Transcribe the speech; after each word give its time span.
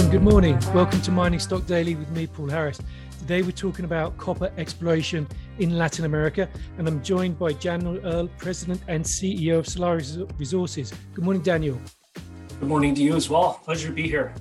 And 0.00 0.10
good 0.10 0.22
morning. 0.22 0.58
Welcome 0.72 1.02
to 1.02 1.10
Mining 1.10 1.38
Stock 1.38 1.66
Daily 1.66 1.94
with 1.94 2.08
me, 2.12 2.26
Paul 2.26 2.48
Harris. 2.48 2.80
Today 3.18 3.42
we're 3.42 3.50
talking 3.50 3.84
about 3.84 4.16
copper 4.16 4.50
exploration 4.56 5.28
in 5.58 5.76
Latin 5.76 6.06
America, 6.06 6.48
and 6.78 6.88
I'm 6.88 7.02
joined 7.02 7.38
by 7.38 7.52
Daniel 7.52 8.00
Earle, 8.02 8.28
President 8.38 8.80
and 8.88 9.04
CEO 9.04 9.58
of 9.58 9.68
Solaris 9.68 10.16
Resources. 10.38 10.94
Good 11.12 11.22
morning, 11.22 11.42
Daniel. 11.42 11.78
Good 12.14 12.68
morning 12.70 12.94
to 12.94 13.02
you 13.02 13.14
as 13.14 13.28
well. 13.28 13.60
Pleasure 13.62 13.88
to 13.88 13.94
be 13.94 14.08
here. 14.08 14.34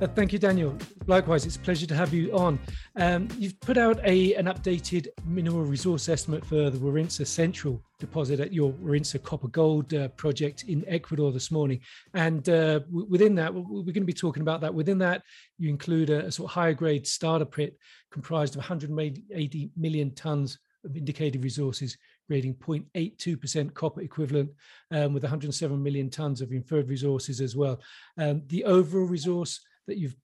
Uh, 0.00 0.06
thank 0.06 0.32
you, 0.32 0.38
Daniel. 0.38 0.78
Likewise, 1.08 1.44
it's 1.44 1.56
a 1.56 1.58
pleasure 1.58 1.86
to 1.86 1.94
have 1.94 2.14
you 2.14 2.30
on. 2.32 2.56
Um, 2.94 3.26
you've 3.36 3.58
put 3.58 3.76
out 3.76 3.98
a 4.04 4.32
an 4.34 4.46
updated 4.46 5.08
mineral 5.26 5.64
resource 5.64 6.08
estimate 6.08 6.46
for 6.46 6.70
the 6.70 6.78
Warintza 6.78 7.26
Central 7.26 7.82
deposit 7.98 8.38
at 8.38 8.52
your 8.52 8.70
Warintza 8.74 9.20
Copper 9.20 9.48
Gold 9.48 9.92
uh, 9.92 10.06
project 10.10 10.66
in 10.68 10.84
Ecuador 10.86 11.32
this 11.32 11.50
morning. 11.50 11.80
And 12.14 12.48
uh, 12.48 12.78
w- 12.78 13.08
within 13.10 13.34
that, 13.34 13.52
we're 13.52 13.62
going 13.64 13.94
to 13.94 14.00
be 14.02 14.12
talking 14.12 14.40
about 14.40 14.60
that. 14.60 14.72
Within 14.72 14.98
that, 14.98 15.22
you 15.58 15.68
include 15.68 16.10
a, 16.10 16.26
a 16.26 16.30
sort 16.30 16.48
of 16.48 16.54
higher 16.54 16.74
grade 16.74 17.04
starter 17.04 17.44
pit 17.44 17.76
comprised 18.12 18.54
of 18.54 18.58
180 18.58 19.70
million 19.76 20.14
tons 20.14 20.60
of 20.84 20.96
indicated 20.96 21.42
resources, 21.42 21.96
grading 22.28 22.54
0.82% 22.54 23.74
copper 23.74 24.02
equivalent, 24.02 24.50
um, 24.92 25.12
with 25.12 25.24
107 25.24 25.82
million 25.82 26.08
tons 26.08 26.40
of 26.40 26.52
inferred 26.52 26.88
resources 26.88 27.40
as 27.40 27.56
well. 27.56 27.80
Um, 28.16 28.42
the 28.46 28.64
overall 28.64 29.06
resource 29.06 29.58
that 29.88 29.98
you've 29.98 30.16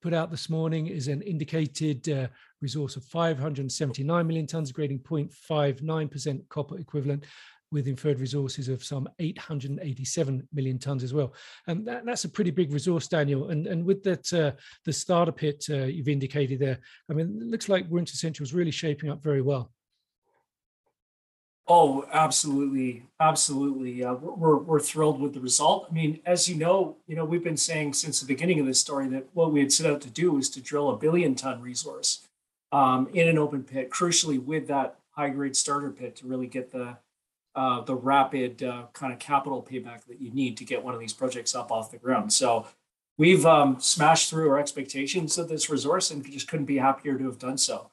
put 0.00 0.14
out 0.14 0.30
this 0.30 0.48
morning 0.48 0.86
is 0.86 1.08
an 1.08 1.20
indicated 1.22 2.08
uh, 2.08 2.28
resource 2.62 2.96
of 2.96 3.04
579 3.04 4.26
million 4.26 4.46
tons, 4.46 4.72
grading 4.72 5.00
0.59% 5.00 6.48
copper 6.48 6.78
equivalent, 6.78 7.24
with 7.72 7.86
inferred 7.86 8.18
resources 8.18 8.68
of 8.68 8.82
some 8.82 9.08
887 9.18 10.48
million 10.52 10.78
tons 10.78 11.04
as 11.04 11.14
well. 11.14 11.34
And 11.66 11.86
that, 11.86 12.04
that's 12.04 12.24
a 12.24 12.28
pretty 12.28 12.50
big 12.50 12.72
resource, 12.72 13.06
Daniel. 13.06 13.50
And, 13.50 13.66
and 13.66 13.84
with 13.84 14.02
that, 14.04 14.32
uh, 14.32 14.52
the 14.84 14.92
starter 14.92 15.32
pit 15.32 15.64
uh, 15.70 15.84
you've 15.84 16.08
indicated 16.08 16.58
there, 16.58 16.80
I 17.08 17.14
mean, 17.14 17.38
it 17.40 17.46
looks 17.46 17.68
like 17.68 17.88
Warintza 17.88 18.16
Central 18.16 18.44
is 18.44 18.54
really 18.54 18.72
shaping 18.72 19.10
up 19.10 19.22
very 19.22 19.42
well. 19.42 19.70
Oh, 21.72 22.04
absolutely, 22.12 23.04
absolutely. 23.20 24.02
Uh, 24.02 24.14
we're 24.14 24.56
we're 24.56 24.80
thrilled 24.80 25.20
with 25.20 25.34
the 25.34 25.40
result. 25.40 25.86
I 25.88 25.94
mean, 25.94 26.18
as 26.26 26.48
you 26.48 26.56
know, 26.56 26.96
you 27.06 27.14
know 27.14 27.24
we've 27.24 27.44
been 27.44 27.56
saying 27.56 27.92
since 27.92 28.18
the 28.18 28.26
beginning 28.26 28.58
of 28.58 28.66
this 28.66 28.80
story 28.80 29.06
that 29.10 29.28
what 29.34 29.52
we 29.52 29.60
had 29.60 29.72
set 29.72 29.88
out 29.88 30.00
to 30.00 30.10
do 30.10 30.32
was 30.32 30.50
to 30.50 30.60
drill 30.60 30.90
a 30.90 30.96
billion 30.96 31.36
ton 31.36 31.62
resource 31.62 32.26
um, 32.72 33.08
in 33.14 33.28
an 33.28 33.38
open 33.38 33.62
pit. 33.62 33.88
Crucially, 33.88 34.44
with 34.44 34.66
that 34.66 34.96
high 35.12 35.28
grade 35.28 35.54
starter 35.54 35.90
pit 35.90 36.16
to 36.16 36.26
really 36.26 36.48
get 36.48 36.72
the 36.72 36.96
uh, 37.54 37.82
the 37.82 37.94
rapid 37.94 38.64
uh, 38.64 38.86
kind 38.92 39.12
of 39.12 39.20
capital 39.20 39.62
payback 39.62 40.04
that 40.06 40.20
you 40.20 40.32
need 40.32 40.56
to 40.56 40.64
get 40.64 40.82
one 40.82 40.94
of 40.94 40.98
these 40.98 41.12
projects 41.12 41.54
up 41.54 41.70
off 41.70 41.92
the 41.92 41.98
ground. 41.98 42.32
So 42.32 42.66
we've 43.16 43.46
um, 43.46 43.78
smashed 43.78 44.28
through 44.28 44.50
our 44.50 44.58
expectations 44.58 45.38
of 45.38 45.48
this 45.48 45.70
resource, 45.70 46.10
and 46.10 46.28
just 46.32 46.48
couldn't 46.48 46.66
be 46.66 46.78
happier 46.78 47.16
to 47.16 47.26
have 47.26 47.38
done 47.38 47.58
so. 47.58 47.92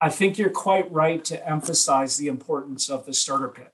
I 0.00 0.10
think 0.10 0.38
you're 0.38 0.50
quite 0.50 0.90
right 0.92 1.24
to 1.24 1.48
emphasize 1.48 2.16
the 2.16 2.28
importance 2.28 2.88
of 2.88 3.06
the 3.06 3.14
starter 3.14 3.48
pit. 3.48 3.72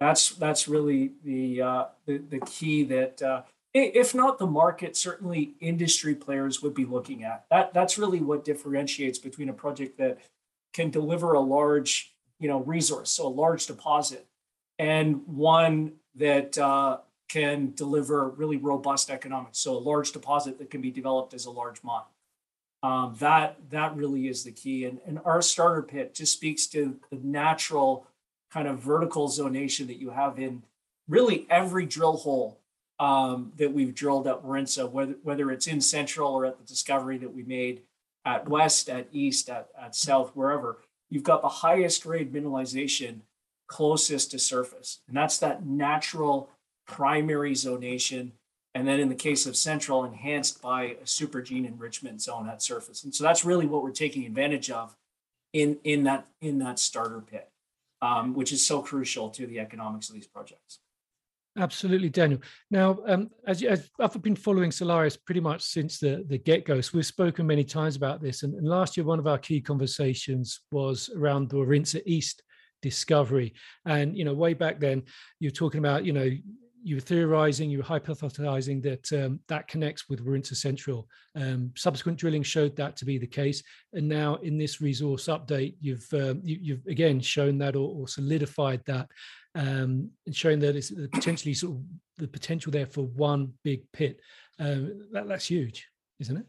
That's 0.00 0.30
that's 0.30 0.68
really 0.68 1.12
the 1.24 1.62
uh, 1.62 1.84
the, 2.06 2.18
the 2.18 2.40
key 2.40 2.84
that 2.84 3.20
uh, 3.20 3.42
if 3.74 4.14
not 4.14 4.38
the 4.38 4.46
market, 4.46 4.96
certainly 4.96 5.54
industry 5.60 6.14
players 6.14 6.62
would 6.62 6.74
be 6.74 6.84
looking 6.84 7.24
at. 7.24 7.44
That 7.50 7.74
that's 7.74 7.98
really 7.98 8.20
what 8.20 8.44
differentiates 8.44 9.18
between 9.18 9.48
a 9.48 9.52
project 9.52 9.98
that 9.98 10.18
can 10.72 10.90
deliver 10.90 11.34
a 11.34 11.40
large 11.40 12.14
you 12.38 12.48
know 12.48 12.60
resource, 12.60 13.10
so 13.10 13.26
a 13.26 13.28
large 13.28 13.66
deposit, 13.66 14.26
and 14.78 15.26
one 15.26 15.94
that 16.14 16.56
uh, 16.56 16.98
can 17.28 17.72
deliver 17.74 18.28
really 18.30 18.56
robust 18.56 19.10
economics, 19.10 19.58
so 19.58 19.76
a 19.76 19.78
large 19.78 20.12
deposit 20.12 20.58
that 20.58 20.70
can 20.70 20.80
be 20.80 20.90
developed 20.90 21.34
as 21.34 21.44
a 21.44 21.50
large 21.50 21.82
mine. 21.82 22.02
Um, 22.82 23.16
that 23.18 23.56
that 23.70 23.96
really 23.96 24.28
is 24.28 24.44
the 24.44 24.52
key. 24.52 24.84
And, 24.84 25.00
and 25.06 25.20
our 25.24 25.42
starter 25.42 25.82
pit 25.82 26.14
just 26.14 26.32
speaks 26.32 26.66
to 26.68 26.98
the 27.10 27.18
natural 27.22 28.06
kind 28.52 28.68
of 28.68 28.78
vertical 28.78 29.28
zonation 29.28 29.88
that 29.88 29.98
you 29.98 30.10
have 30.10 30.38
in 30.38 30.62
really 31.08 31.46
every 31.50 31.86
drill 31.86 32.16
hole 32.18 32.60
um, 33.00 33.52
that 33.56 33.72
we've 33.72 33.94
drilled 33.94 34.26
at 34.28 34.42
Warintza, 34.44 34.90
whether 34.90 35.16
whether 35.22 35.50
it's 35.50 35.66
in 35.66 35.80
central 35.80 36.32
or 36.32 36.46
at 36.46 36.58
the 36.58 36.64
discovery 36.64 37.18
that 37.18 37.34
we 37.34 37.42
made 37.42 37.82
at 38.24 38.48
west, 38.48 38.88
at 38.88 39.08
east, 39.12 39.48
at, 39.48 39.68
at 39.80 39.94
south, 39.94 40.32
wherever, 40.34 40.78
you've 41.08 41.22
got 41.22 41.40
the 41.40 41.48
highest 41.48 42.02
grade 42.02 42.32
mineralization 42.32 43.20
closest 43.68 44.30
to 44.32 44.38
surface. 44.38 45.00
And 45.08 45.16
that's 45.16 45.38
that 45.38 45.64
natural 45.64 46.50
primary 46.86 47.52
zonation 47.52 48.32
and 48.74 48.86
then 48.86 49.00
in 49.00 49.08
the 49.08 49.14
case 49.14 49.46
of 49.46 49.56
Central, 49.56 50.04
enhanced 50.04 50.60
by 50.62 50.84
a 50.84 51.04
supergene 51.04 51.66
enrichment 51.66 52.20
zone 52.22 52.48
at 52.48 52.62
surface. 52.62 53.04
And 53.04 53.14
so 53.14 53.24
that's 53.24 53.44
really 53.44 53.66
what 53.66 53.82
we're 53.82 53.90
taking 53.90 54.26
advantage 54.26 54.70
of 54.70 54.94
in, 55.52 55.78
in, 55.84 56.04
that, 56.04 56.26
in 56.40 56.58
that 56.58 56.78
starter 56.78 57.20
pit, 57.20 57.48
um, 58.02 58.34
which 58.34 58.52
is 58.52 58.64
so 58.64 58.82
crucial 58.82 59.30
to 59.30 59.46
the 59.46 59.60
economics 59.60 60.08
of 60.08 60.14
these 60.14 60.26
projects. 60.26 60.80
Absolutely, 61.58 62.08
Daniel. 62.08 62.40
Now, 62.70 62.98
um, 63.06 63.30
as, 63.46 63.62
as, 63.64 63.90
I've 63.98 64.20
been 64.22 64.36
following 64.36 64.70
Solaris 64.70 65.16
pretty 65.16 65.40
much 65.40 65.62
since 65.62 65.98
the, 65.98 66.24
the 66.28 66.38
get 66.38 66.64
go, 66.64 66.80
so 66.80 66.92
we've 66.94 67.06
spoken 67.06 67.46
many 67.46 67.64
times 67.64 67.96
about 67.96 68.22
this. 68.22 68.44
And, 68.44 68.54
and, 68.54 68.68
last 68.68 68.96
year, 68.96 69.04
one 69.04 69.18
of 69.18 69.26
our 69.26 69.38
key 69.38 69.60
conversations 69.60 70.60
was 70.70 71.10
around 71.16 71.48
the 71.48 71.56
Warintza 71.56 72.02
East 72.06 72.42
discovery. 72.80 73.54
And, 73.86 74.16
you 74.16 74.24
know, 74.24 74.34
way 74.34 74.54
back 74.54 74.78
then, 74.78 75.02
you're 75.40 75.50
talking 75.50 75.80
about, 75.80 76.04
you 76.04 76.12
know, 76.12 76.30
you 76.82 76.96
were 76.96 77.00
theorizing, 77.00 77.70
you 77.70 77.78
were 77.78 77.84
hypothesizing 77.84 78.82
that 78.82 79.24
um, 79.24 79.40
that 79.48 79.68
connects 79.68 80.08
with 80.08 80.24
Warintza 80.24 80.56
Central. 80.56 81.08
Um, 81.34 81.72
subsequent 81.76 82.18
drilling 82.18 82.42
showed 82.42 82.76
that 82.76 82.96
to 82.96 83.04
be 83.04 83.18
the 83.18 83.26
case, 83.26 83.62
and 83.92 84.08
now 84.08 84.36
in 84.36 84.58
this 84.58 84.80
resource 84.80 85.26
update, 85.26 85.74
you've 85.80 86.06
um, 86.12 86.40
you, 86.44 86.74
have 86.74 86.86
again 86.86 87.20
shown 87.20 87.58
that 87.58 87.76
or, 87.76 88.00
or 88.00 88.08
solidified 88.08 88.82
that, 88.86 89.08
um, 89.54 90.10
and 90.26 90.34
showing 90.34 90.60
that 90.60 90.76
it's 90.76 90.90
potentially 90.90 91.54
sort 91.54 91.76
of 91.76 91.82
the 92.18 92.28
potential 92.28 92.70
there 92.72 92.86
for 92.86 93.02
one 93.02 93.52
big 93.64 93.82
pit. 93.92 94.20
Um, 94.58 95.06
that, 95.12 95.28
that's 95.28 95.46
huge, 95.46 95.88
isn't 96.20 96.36
it? 96.36 96.46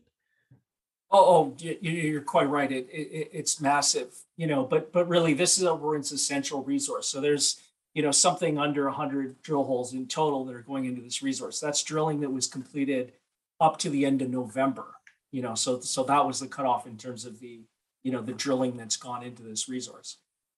Oh, 1.11 1.56
oh, 1.57 1.63
you're 1.81 2.22
quite 2.22 2.50
right. 2.50 2.72
It, 2.72 2.88
it, 2.91 3.29
it's 3.34 3.59
massive, 3.59 4.13
you 4.38 4.46
know. 4.46 4.63
But 4.63 4.94
but 4.94 5.07
really, 5.07 5.34
this 5.34 5.57
is 5.57 5.63
a 5.63 5.67
Warintza 5.67 6.19
Central 6.19 6.63
resource. 6.63 7.07
So 7.07 7.19
there's 7.19 7.59
you 7.99 8.05
know, 8.05 8.11
something 8.11 8.57
under 8.57 8.85
100 8.85 9.41
drill 9.41 9.65
holes 9.65 9.93
in 9.93 10.07
total 10.07 10.45
that 10.45 10.55
are 10.55 10.61
going 10.61 10.85
into 10.85 11.01
this 11.01 11.21
resource. 11.21 11.59
That's 11.59 11.83
drilling 11.83 12.21
that 12.21 12.31
was 12.31 12.47
completed 12.47 13.11
up 13.59 13.77
to 13.79 13.89
the 13.89 14.05
end 14.05 14.21
of 14.21 14.29
November. 14.29 14.85
You 15.33 15.41
know, 15.41 15.53
so 15.53 15.81
so 15.81 16.05
that 16.05 16.25
was 16.25 16.39
the 16.39 16.47
cutoff 16.47 16.87
in 16.87 16.95
terms 16.95 17.25
of 17.25 17.41
the 17.41 17.59
you 18.03 18.13
know 18.13 18.21
the 18.21 18.31
drilling 18.31 18.77
that's 18.77 18.95
gone 18.95 19.21
into 19.21 19.43
this 19.43 19.67
resource. 19.67 20.15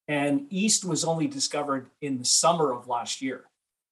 And 0.07 0.45
East 0.51 0.85
was 0.85 1.03
only 1.03 1.25
discovered 1.25 1.89
in 1.99 2.19
the 2.19 2.25
summer 2.25 2.71
of 2.71 2.87
last 2.87 3.23
year. 3.23 3.45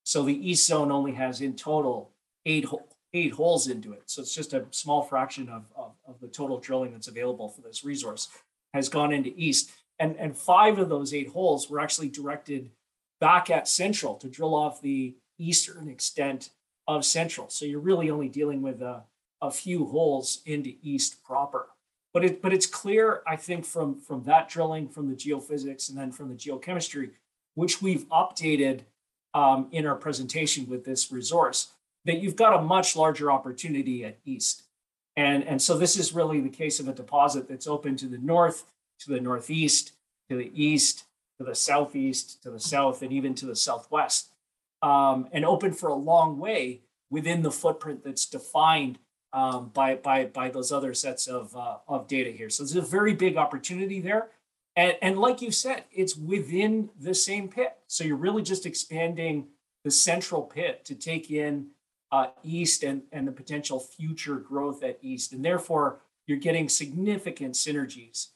So 0.04 0.22
the 0.22 0.48
East 0.52 0.68
zone 0.68 0.92
only 0.92 1.14
has 1.14 1.42
in 1.42 1.56
total 1.56 2.12
eight 2.46 2.68
eight 3.16 3.34
holes 3.34 3.68
into 3.68 3.94
it. 3.94 4.04
So 4.06 4.22
it's 4.22 4.36
just 4.36 4.54
a 4.54 4.68
small 4.70 5.02
fraction 5.02 5.50
of, 5.50 5.64
of, 5.76 5.94
of 6.08 6.20
the 6.20 6.28
total 6.28 6.60
drilling 6.60 6.92
that's 6.92 7.08
available 7.08 7.50
for 7.50 7.62
this 7.62 7.84
resource 7.84 8.28
has 8.76 8.90
gone 8.90 9.12
into 9.12 9.34
East. 9.36 9.72
And, 9.98 10.16
and 10.18 10.38
five 10.38 10.78
of 10.78 10.88
those 10.88 11.16
eight 11.16 11.30
holes 11.30 11.68
were 11.68 11.80
actually 11.80 12.10
directed 12.10 12.70
back 13.20 13.50
at 13.50 13.68
Central 13.68 14.16
to 14.16 14.28
drill 14.28 14.56
off 14.56 14.82
the 14.82 15.16
eastern 15.38 15.90
extent 15.90 16.50
of 16.88 17.06
Central. 17.06 17.50
So 17.50 17.66
you're 17.66 17.80
really 17.80 18.10
only 18.10 18.30
dealing 18.30 18.62
with 18.62 18.82
a, 18.82 19.04
a 19.42 19.52
few 19.52 19.86
holes 19.86 20.42
into 20.46 20.74
East 20.82 21.24
proper. 21.24 21.68
But 22.14 22.26
it 22.26 22.42
but 22.42 22.54
it's 22.54 22.66
clear, 22.66 23.22
I 23.28 23.36
think, 23.36 23.66
from 23.66 24.00
from 24.00 24.24
that 24.24 24.50
drilling, 24.50 24.90
from 24.90 25.08
the 25.10 25.16
geophysics, 25.16 25.90
and 25.90 25.98
then 25.98 26.12
from 26.12 26.30
the 26.30 26.36
geochemistry, 26.36 27.12
which 27.54 27.82
we've 27.82 28.08
updated 28.10 28.82
um, 29.36 29.68
in 29.72 29.86
our 29.86 29.96
presentation 29.96 30.68
with 30.68 30.84
this 30.84 31.12
resource, 31.12 31.68
that 32.06 32.20
you've 32.20 32.36
got 32.36 32.60
a 32.60 32.64
much 32.64 32.96
larger 32.96 33.32
opportunity 33.32 34.04
at 34.06 34.18
East. 34.26 34.64
And, 35.16 35.44
and 35.44 35.62
so 35.62 35.78
this 35.78 35.98
is 35.98 36.14
really 36.14 36.40
the 36.40 36.50
case 36.50 36.80
of 36.80 36.88
a 36.88 36.94
deposit 36.94 37.48
that's 37.48 37.68
open 37.68 37.96
to 37.98 38.08
the 38.08 38.18
north, 38.18 38.64
to 39.02 39.12
the 39.12 39.20
northeast, 39.20 39.92
to 40.30 40.38
the 40.38 40.52
east, 40.56 41.04
to 41.40 41.46
the 41.46 41.56
southeast, 41.56 42.44
to 42.44 42.52
the 42.52 42.60
south, 42.60 43.02
and 43.02 43.12
even 43.12 43.34
to 43.34 43.46
the 43.46 43.56
southwest, 43.56 44.32
um, 44.82 45.28
and 45.32 45.46
open 45.46 45.72
for 45.72 45.90
a 45.90 45.96
long 45.96 46.38
way 46.38 46.82
within 47.10 47.42
the 47.42 47.52
footprint 47.52 48.04
that's 48.04 48.26
defined 48.26 49.00
um, 49.32 49.70
by, 49.74 49.96
by, 49.96 50.26
by 50.26 50.50
those 50.50 50.72
other 50.72 50.94
sets 50.94 51.28
of, 51.28 51.56
uh, 51.56 51.78
of 51.88 52.08
data 52.08 52.30
here. 52.30 52.50
So 52.50 52.64
there's 52.64 52.76
a 52.76 52.82
very 52.82 53.14
big 53.14 53.38
opportunity 53.38 54.02
there. 54.02 54.30
And, 54.76 54.96
and 55.02 55.20
like 55.20 55.42
you 55.42 55.52
said, 55.52 55.86
it's 55.92 56.16
within 56.16 56.90
the 57.00 57.14
same 57.14 57.48
pit. 57.48 57.78
So 57.88 58.04
you're 58.04 58.16
really 58.16 58.44
just 58.44 58.66
expanding 58.66 59.48
the 59.84 59.92
central 59.92 60.44
pit 60.44 60.84
to 60.86 60.96
take 60.96 61.32
in 61.32 61.68
uh, 62.12 62.28
east 62.44 62.84
and, 62.84 63.04
and 63.12 63.28
the 63.28 63.32
potential 63.32 63.80
future 63.80 64.36
growth 64.36 64.84
at 64.84 65.00
east. 65.02 65.32
And 65.32 65.44
therefore, 65.44 66.00
you're 66.28 66.38
getting 66.38 66.70
significant 66.70 67.56
synergies 67.56 68.28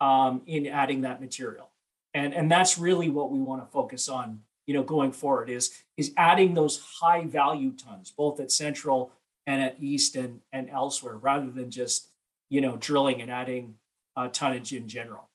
um, 0.00 0.42
in 0.46 0.66
adding 0.66 1.02
that 1.02 1.20
material 1.20 1.71
and 2.14 2.34
and 2.34 2.50
that's 2.50 2.78
really 2.78 3.08
what 3.08 3.30
we 3.30 3.40
want 3.40 3.64
to 3.64 3.70
focus 3.70 4.08
on 4.08 4.40
you 4.66 4.74
know 4.74 4.82
going 4.82 5.12
forward 5.12 5.50
is 5.50 5.72
is 5.96 6.12
adding 6.16 6.54
those 6.54 6.80
high 7.00 7.24
value 7.24 7.72
tons 7.72 8.10
both 8.10 8.40
at 8.40 8.50
central 8.50 9.12
and 9.46 9.62
at 9.62 9.76
East 9.80 10.16
and, 10.16 10.40
and 10.52 10.70
elsewhere, 10.70 11.16
rather 11.16 11.50
than 11.50 11.70
just, 11.70 12.08
you 12.48 12.60
know, 12.60 12.76
drilling 12.76 13.20
and 13.22 13.30
adding 13.30 13.74
uh, 14.16 14.28
tonnage 14.28 14.72
in 14.72 14.88
general. 14.88 15.28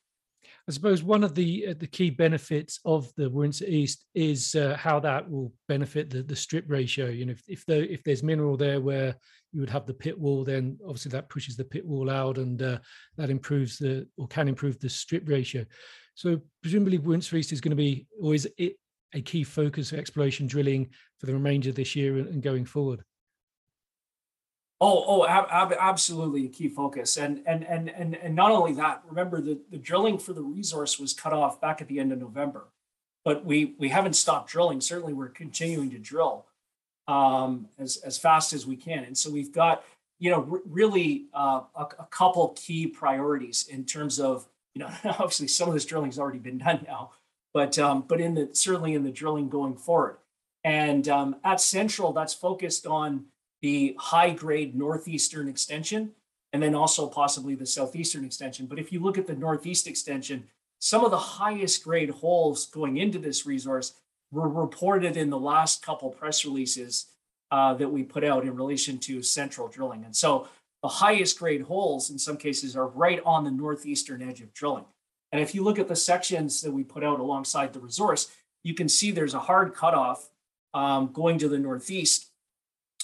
I 0.70 0.74
suppose 0.74 1.02
one 1.02 1.24
of 1.24 1.34
the 1.34 1.68
uh, 1.70 1.74
the 1.80 1.88
key 1.88 2.10
benefits 2.10 2.80
of 2.84 3.10
the 3.16 3.30
Warintza 3.30 3.68
East 3.68 4.06
is 4.14 4.54
uh, 4.54 4.76
how 4.78 5.00
that 5.00 5.30
will 5.30 5.54
benefit 5.70 6.10
the, 6.10 6.24
the 6.24 6.36
strip 6.36 6.66
ratio. 6.68 7.08
You 7.08 7.26
know, 7.26 7.32
if 7.32 7.44
if, 7.48 7.66
the, 7.66 7.92
if 7.92 8.04
there's 8.04 8.22
mineral 8.22 8.58
there 8.58 8.82
where 8.82 9.16
you 9.54 9.62
would 9.62 9.70
have 9.70 9.86
the 9.86 9.94
pit 9.94 10.18
wall, 10.20 10.44
then 10.44 10.78
obviously 10.84 11.12
that 11.12 11.30
pushes 11.30 11.56
the 11.56 11.64
pit 11.64 11.86
wall 11.86 12.10
out, 12.10 12.38
and 12.38 12.62
uh, 12.62 12.80
that 13.16 13.30
improves 13.30 13.78
the 13.78 14.08
or 14.18 14.28
can 14.28 14.50
improve 14.50 14.78
the 14.80 14.90
strip 14.90 15.28
ratio. 15.30 15.66
So 16.18 16.42
presumably, 16.64 16.98
Warintza 16.98 17.36
East 17.36 17.52
is 17.52 17.62
going 17.62 17.69
to 17.69 17.75
be, 17.75 18.08
it 18.58 18.75
a 19.14 19.22
key 19.22 19.44
focus 19.44 19.92
of 19.92 20.00
exploration 20.00 20.48
drilling 20.48 20.90
for 21.19 21.28
the 21.28 21.34
remainder 21.34 21.69
of 21.69 21.75
this 21.75 21.96
year 21.96 22.18
and 22.18 22.42
going 22.42 22.66
forward? 22.66 23.04
Oh, 24.81 25.04
oh, 25.08 25.28
ab- 25.28 25.75
absolutely 25.80 26.48
a 26.48 26.50
key 26.50 26.69
focus, 26.69 27.18
and 27.18 27.42
and 27.46 27.64
and 27.64 27.90
and 27.90 28.16
and 28.16 28.36
not 28.36 28.52
only 28.52 28.74
that. 28.74 29.04
Remember, 29.08 29.42
the 29.42 29.60
the 29.69 29.78
drilling 29.78 30.18
for 30.18 30.34
the 30.34 30.42
resource 30.42 31.00
was 31.00 31.14
cut 31.14 31.34
off 31.34 31.62
back 31.62 31.81
at 31.81 31.88
the 31.88 32.00
end 32.00 32.12
of 32.12 32.19
November, 32.19 32.66
but 33.24 33.46
we 33.46 33.75
we 33.80 33.90
haven't 33.90 34.16
stopped 34.16 34.50
drilling. 34.50 34.81
Certainly, 34.81 35.14
we're 35.14 35.30
continuing 35.30 35.92
to 35.92 36.00
drill 36.00 36.46
um, 37.08 37.68
as 37.80 37.98
as 37.98 38.18
fast 38.18 38.54
as 38.54 38.68
we 38.68 38.75
can, 38.75 39.04
and 39.04 39.18
so 39.18 39.31
we've 39.31 39.52
got 39.52 39.84
you 40.19 40.30
know 40.30 40.48
r- 40.52 40.62
really 40.66 41.25
uh, 41.34 41.62
a, 41.75 41.84
a 42.00 42.08
couple 42.12 42.50
key 42.50 42.86
priorities 42.86 43.68
in 43.68 43.84
terms 43.84 44.19
of 44.19 44.48
you 44.78 44.84
know 44.84 44.92
obviously 45.06 45.48
some 45.48 45.68
of 45.68 45.74
this 45.74 45.86
drilling 45.86 46.12
has 46.12 46.20
already 46.20 46.40
been 46.40 46.60
done 46.60 46.86
now, 46.88 47.12
but 47.54 47.78
um, 47.80 48.04
but 48.08 48.22
in 48.22 48.36
the 48.36 48.50
certainly 48.54 48.94
in 48.94 49.04
the 49.04 49.12
drilling 49.12 49.50
going 49.50 49.76
forward, 49.76 50.18
and 50.64 51.08
um, 51.10 51.38
at 51.44 51.60
Central 51.60 52.14
that's 52.14 52.34
focused 52.34 52.86
on 52.86 53.26
the 53.62 53.96
high 53.98 54.30
grade 54.30 54.76
northeastern 54.76 55.48
extension, 55.48 56.12
and 56.54 56.62
then 56.62 56.76
also 56.76 57.08
possibly 57.08 57.56
the 57.56 57.66
southeastern 57.66 58.24
extension. 58.24 58.68
But 58.68 58.78
if 58.78 58.92
you 58.92 59.00
look 59.00 59.18
at 59.18 59.26
the 59.26 59.36
northeast 59.36 59.88
extension, 59.88 60.48
some 60.80 61.04
of 61.04 61.10
the 61.10 61.18
highest 61.18 61.84
grade 61.84 62.12
holes 62.12 62.68
going 62.68 62.98
into 62.98 63.18
this 63.18 63.48
resource 63.48 63.94
were 64.32 64.48
reported 64.48 65.18
in 65.18 65.32
the 65.32 65.40
last 65.40 65.84
couple 65.84 66.12
press 66.12 66.46
releases 66.46 67.08
uh, 67.50 67.74
that 67.74 67.90
we 67.90 68.04
put 68.04 68.24
out 68.24 68.44
in 68.44 68.56
relation 68.56 69.00
to 69.00 69.24
central 69.24 69.68
drilling. 69.68 70.04
And 70.06 70.16
so 70.16 70.48
the 70.82 70.90
highest 70.90 71.40
grade 71.40 71.62
holes 71.62 72.10
in 72.10 72.20
some 72.20 72.38
cases 72.38 72.76
are 72.76 72.88
right 72.88 73.22
on 73.26 73.44
the 73.44 73.52
northeastern 73.52 74.22
edge 74.22 74.42
of 74.42 74.54
drilling. 74.54 74.86
And 75.32 75.42
if 75.42 75.54
you 75.54 75.64
look 75.64 75.80
at 75.80 75.88
the 75.88 75.96
sections 75.96 76.62
that 76.62 76.72
we 76.72 76.84
put 76.84 77.04
out 77.04 77.20
alongside 77.20 77.74
the 77.74 77.80
resource, 77.80 78.32
you 78.64 78.74
can 78.74 78.88
see 78.88 79.12
there's 79.12 79.34
a 79.34 79.40
hard 79.40 79.74
cutoff 79.74 80.30
um, 80.74 81.12
going 81.12 81.38
to 81.40 81.50
the 81.50 81.60
northeast 81.60 82.28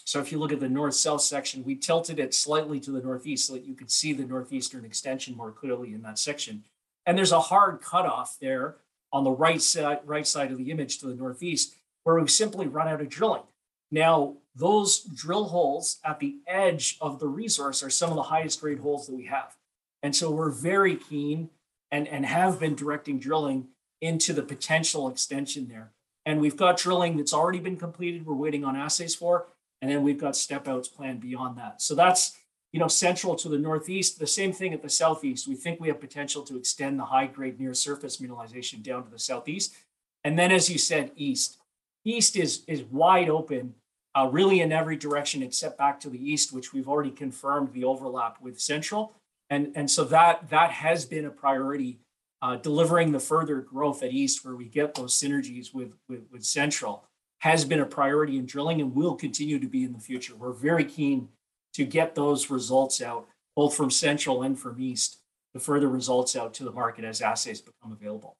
so 0.05 0.19
if 0.19 0.31
you 0.31 0.39
look 0.39 0.51
at 0.51 0.59
the 0.59 0.69
north-south 0.69 1.21
section, 1.21 1.63
we 1.63 1.75
tilted 1.75 2.19
it 2.19 2.33
slightly 2.33 2.79
to 2.81 2.91
the 2.91 3.01
northeast 3.01 3.47
so 3.47 3.53
that 3.53 3.65
you 3.65 3.73
could 3.73 3.89
see 3.89 4.13
the 4.13 4.25
northeastern 4.25 4.85
extension 4.85 5.35
more 5.35 5.51
clearly 5.51 5.93
in 5.93 6.01
that 6.01 6.19
section. 6.19 6.63
And 7.05 7.17
there's 7.17 7.31
a 7.31 7.39
hard 7.39 7.81
cutoff 7.81 8.37
there 8.39 8.75
on 9.11 9.23
the 9.23 9.31
right 9.31 9.61
side, 9.61 9.99
right 10.05 10.27
side 10.27 10.51
of 10.51 10.57
the 10.57 10.71
image 10.71 10.99
to 10.99 11.07
the 11.07 11.15
northeast, 11.15 11.75
where 12.03 12.15
we've 12.15 12.29
simply 12.29 12.67
run 12.67 12.87
out 12.87 13.01
of 13.01 13.09
drilling. 13.09 13.43
Now, 13.91 14.35
those 14.55 14.99
drill 14.99 15.45
holes 15.45 15.99
at 16.03 16.19
the 16.19 16.37
edge 16.47 16.97
of 17.01 17.19
the 17.19 17.27
resource 17.27 17.81
are 17.81 17.89
some 17.89 18.09
of 18.09 18.15
the 18.15 18.23
highest 18.23 18.61
grade 18.61 18.79
holes 18.79 19.07
that 19.07 19.15
we 19.15 19.25
have. 19.25 19.55
And 20.03 20.15
so 20.15 20.29
we're 20.29 20.51
very 20.51 20.95
keen 20.95 21.49
and, 21.91 22.07
and 22.07 22.25
have 22.25 22.59
been 22.59 22.75
directing 22.75 23.19
drilling 23.19 23.67
into 24.01 24.33
the 24.33 24.43
potential 24.43 25.07
extension 25.07 25.67
there. 25.67 25.91
And 26.25 26.39
we've 26.39 26.57
got 26.57 26.77
drilling 26.77 27.17
that's 27.17 27.33
already 27.33 27.59
been 27.59 27.77
completed, 27.77 28.25
we're 28.25 28.35
waiting 28.35 28.63
on 28.63 28.75
assays 28.75 29.15
for, 29.15 29.47
and 29.81 29.89
then 29.91 30.03
we've 30.03 30.19
got 30.19 30.35
step 30.35 30.67
outs 30.67 30.87
planned 30.87 31.19
beyond 31.19 31.57
that. 31.57 31.81
So 31.81 31.95
that's, 31.95 32.37
you 32.71 32.79
know, 32.79 32.87
central 32.87 33.35
to 33.35 33.49
the 33.49 33.57
northeast. 33.57 34.19
The 34.19 34.27
same 34.27 34.53
thing 34.53 34.73
at 34.73 34.81
the 34.81 34.89
southeast. 34.89 35.47
We 35.47 35.55
think 35.55 35.79
we 35.79 35.89
have 35.89 35.99
potential 35.99 36.41
to 36.43 36.57
extend 36.57 36.99
the 36.99 37.05
high 37.05 37.27
grade 37.27 37.59
near 37.59 37.73
surface 37.73 38.17
mineralization 38.17 38.81
down 38.81 39.03
to 39.03 39.11
the 39.11 39.19
southeast. 39.19 39.75
And 40.23 40.39
then, 40.39 40.51
as 40.51 40.69
you 40.69 40.77
said, 40.77 41.11
east. 41.15 41.57
East 42.05 42.35
is, 42.35 42.63
is 42.67 42.83
wide 42.83 43.29
open, 43.29 43.75
uh, 44.15 44.29
really 44.31 44.61
in 44.61 44.71
every 44.71 44.95
direction 44.95 45.41
except 45.41 45.77
back 45.77 45.99
to 45.99 46.09
the 46.09 46.31
east, 46.31 46.53
which 46.53 46.73
we've 46.73 46.87
already 46.87 47.11
confirmed 47.11 47.73
the 47.73 47.83
overlap 47.83 48.41
with 48.41 48.59
central. 48.59 49.15
And, 49.49 49.71
and 49.75 49.89
so 49.89 50.03
that, 50.05 50.49
that 50.49 50.71
has 50.71 51.05
been 51.05 51.25
a 51.25 51.29
priority, 51.29 51.99
uh, 52.41 52.57
delivering 52.57 53.11
the 53.11 53.19
further 53.19 53.61
growth 53.61 54.03
at 54.03 54.11
east 54.11 54.45
where 54.45 54.55
we 54.55 54.65
get 54.65 54.95
those 54.95 55.19
synergies 55.19 55.73
with, 55.73 55.95
with, 56.07 56.21
with 56.31 56.43
central 56.43 57.05
has 57.39 57.65
been 57.65 57.81
a 57.81 57.85
priority 57.85 58.37
in 58.37 58.45
drilling 58.45 58.79
and 58.79 58.95
will 58.95 59.15
continue 59.15 59.59
to 59.59 59.67
be 59.67 59.83
in 59.83 59.91
the 59.91 59.99
future. 59.99 60.33
We're 60.35 60.53
very 60.53 60.85
keen 60.85 61.27
to 61.73 61.83
get 61.83 62.15
those 62.15 62.49
results 62.49 63.01
out, 63.01 63.27
both 63.55 63.75
from 63.75 63.91
Central 63.91 64.43
and 64.43 64.57
from 64.57 64.81
East, 64.81 65.19
the 65.53 65.59
further 65.59 65.89
results 65.89 66.35
out 66.35 66.53
to 66.55 66.63
the 66.63 66.71
market 66.71 67.03
as 67.03 67.21
assays 67.21 67.61
become 67.61 67.91
available. 67.91 68.37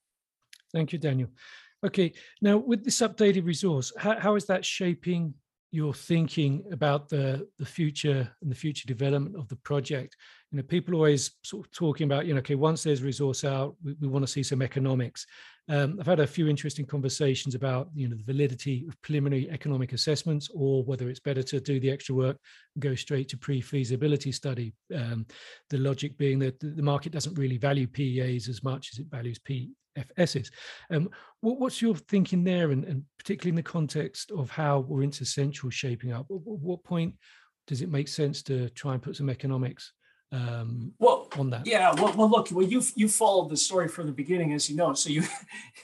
Thank 0.72 0.94
you, 0.94 1.00
Daniel. 1.00 1.30
Okay, 1.86 2.14
now 2.42 2.58
with 2.58 2.86
this 2.86 3.00
updated 3.00 3.46
resource, 3.46 3.92
how, 3.98 4.18
how 4.18 4.36
is 4.36 4.46
that 4.46 4.64
shaping 4.64 5.34
your 5.74 5.94
thinking 5.94 6.64
about 6.72 7.10
the 7.10 7.48
the 7.58 7.66
future 7.66 8.32
and 8.42 8.52
the 8.52 8.56
future 8.56 8.88
development 8.88 9.36
of 9.36 9.48
the 9.48 9.56
project? 9.58 10.16
You 10.52 10.58
know, 10.58 10.64
people 10.64 10.94
always 10.94 11.32
sort 11.44 11.66
of 11.66 11.72
talking 11.72 12.06
about, 12.06 12.26
you 12.26 12.34
know, 12.34 12.40
okay, 12.40 12.56
once 12.56 12.84
there's 12.84 13.02
resource 13.02 13.44
out, 13.44 13.76
we, 13.84 13.96
we 14.00 14.08
want 14.08 14.24
to 14.24 14.32
see 14.32 14.44
some 14.44 14.62
economics. 14.62 15.26
Um, 15.70 15.98
I've 16.00 16.08
had 16.08 16.20
a 16.20 16.28
few 16.28 16.50
interesting 16.50 16.86
conversations 16.86 17.56
about 17.56 17.90
you 17.96 18.10
know 18.10 18.18
the 18.18 18.24
validity 18.24 18.86
of 18.88 19.02
preliminary 19.02 19.50
economic 19.50 19.94
assessments, 19.94 20.50
or 20.54 20.84
whether 20.84 21.10
it's 21.10 21.22
better 21.22 21.44
to 21.44 21.60
do 21.62 21.80
the 21.80 21.90
extra 21.92 22.14
work 22.14 22.38
and 22.76 22.84
go 22.84 22.96
straight 22.96 23.30
to 23.30 23.38
pre-feasibility 23.38 24.32
study. 24.32 24.74
Um, 24.94 25.26
the 25.70 25.78
logic 25.78 26.18
being 26.18 26.40
that 26.40 26.60
the 26.60 26.84
market 26.84 27.14
doesn't 27.14 27.38
really 27.38 27.58
value 27.58 27.88
PEAs 27.88 28.50
as 28.50 28.64
much 28.64 28.90
as 28.94 29.00
it 29.00 29.08
values 29.10 29.40
PFSs. 29.40 30.50
Um, 30.92 31.10
what, 31.40 31.60
what's 31.60 31.82
your 31.82 31.96
thinking 31.96 32.44
there, 32.44 32.72
and, 32.72 32.84
and, 32.84 33.04
particularly 33.18 33.52
in 33.52 33.56
the 33.56 33.64
context 33.64 34.32
of 34.32 34.50
how 34.50 34.84
Warintza 34.84 35.26
Central 35.26 35.70
shaping 35.70 36.12
up? 36.12 36.26
What, 36.28 36.42
what 36.60 36.84
point 36.84 37.16
does 37.68 37.82
it 37.82 37.90
make 37.90 38.10
sense 38.10 38.44
to 38.44 38.68
try 38.72 38.94
and 38.94 39.02
put 39.02 39.16
some 39.16 39.30
economics 39.30 39.94
um, 40.34 40.94
well, 40.98 41.28
on 41.38 41.52
that. 41.52 41.68
Yeah, 41.68 41.94
well, 41.94 42.12
well, 42.18 42.30
look, 42.30 42.50
well, 42.52 42.66
you 42.66 42.82
you 42.96 43.08
followed 43.08 43.50
the 43.50 43.58
story 43.58 43.88
from 43.88 44.08
the 44.08 44.12
beginning, 44.12 44.54
as 44.54 44.68
you 44.68 44.76
know, 44.76 44.94
so 44.96 45.12
you 45.12 45.24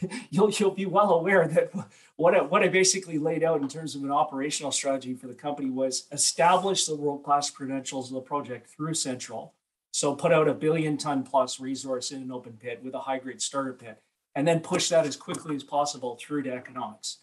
you'll 0.32 0.50
you'll 0.50 0.72
be 0.72 0.88
well 0.88 1.12
aware 1.12 1.48
that 1.48 1.72
what 2.16 2.34
I, 2.36 2.42
what 2.42 2.64
I 2.64 2.68
basically 2.68 3.20
laid 3.20 3.44
out 3.44 3.62
in 3.62 3.68
terms 3.68 3.96
of 3.96 4.04
an 4.04 4.12
operational 4.12 4.72
strategy 4.72 5.14
for 5.14 5.28
the 5.28 5.36
company 5.36 5.70
was 5.70 6.08
establish 6.12 6.88
the 6.88 6.96
world 6.96 7.24
class 7.24 7.52
credentials 7.52 8.10
of 8.10 8.16
the 8.16 8.22
project 8.22 8.68
through 8.70 8.96
Central. 8.96 9.54
So 9.92 10.16
put 10.16 10.34
out 10.34 10.48
a 10.48 10.54
billion 10.56 10.98
ton 10.98 11.24
plus 11.24 11.60
resource 11.60 12.12
in 12.12 12.24
an 12.24 12.32
open 12.32 12.54
pit 12.54 12.82
with 12.84 12.96
a 12.96 13.00
high 13.00 13.20
grade 13.20 13.44
starter 13.44 13.74
pit, 13.74 14.02
and 14.34 14.48
then 14.48 14.62
push 14.62 14.90
that 14.90 15.06
as 15.06 15.16
quickly 15.16 15.56
as 15.56 15.64
possible 15.64 16.18
through 16.20 16.44
to 16.44 16.52
economics. 16.52 17.20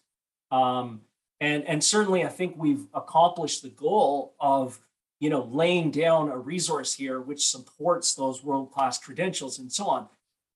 Um, 0.52 1.00
and 1.40 1.64
and 1.64 1.83
certainly, 1.83 2.25
I 2.25 2.28
think 2.28 2.54
we've 2.56 2.87
accomplished 2.95 3.62
the 3.62 3.71
goal 3.71 4.37
of 4.38 4.78
you 5.20 5.30
know, 5.30 5.44
laying 5.44 5.90
down 5.90 6.28
a 6.28 6.38
resource 6.38 6.94
here 6.94 7.20
which 7.20 7.46
supports 7.46 8.14
those 8.14 8.44
world-class 8.44 8.99
credentials 8.99 9.58
and 9.58 9.73
so 9.73 9.87
on, 9.87 10.08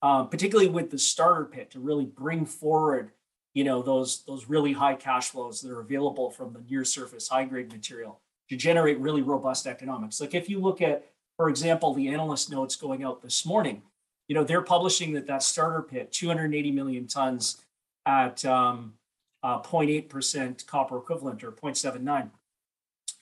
uh, 0.03 0.25
particularly 0.25 0.71
with 0.71 0.91
the 0.91 0.99
starter 0.99 1.45
pit 1.45 1.71
to 1.71 1.81
really 1.81 2.05
bring 2.05 2.45
forward, 2.45 3.13
you 3.55 3.65
know, 3.65 3.83
those 3.83 4.23
those 4.25 4.49
really 4.49 4.73
high 4.73 4.95
cash 4.95 5.31
flows 5.31 5.61
that 5.61 5.71
are 5.71 5.81
available 5.81 6.31
from 6.31 6.53
the 6.53 6.61
near 6.71 6.85
surface 6.85 7.29
high 7.29 7.45
grade 7.45 7.73
material 7.73 8.21
to 8.49 8.57
generate 8.57 8.99
really 8.99 9.23
robust 9.23 9.67
economics. 9.67 10.21
Like 10.21 10.35
if 10.35 10.49
you 10.49 10.61
look 10.61 10.83
at, 10.83 11.07
for 11.37 11.49
example, 11.49 11.95
the 11.95 12.09
analyst 12.09 12.51
notes 12.51 12.77
going 12.77 13.03
out 13.03 13.23
this 13.23 13.47
morning, 13.47 13.83
you 14.29 14.35
know, 14.35 14.45
they're 14.45 14.63
publishing 14.63 15.13
that 15.15 15.27
that 15.27 15.43
starter 15.43 15.83
pit, 15.83 16.13
280 16.13 16.71
million 16.71 17.07
tons 17.07 17.63
at 18.07 18.45
um, 18.45 18.95
uh, 19.43 19.61
0.8% 19.61 20.67
copper 20.67 20.99
equivalent 20.99 21.43
or 21.43 21.53
0.79 21.53 22.31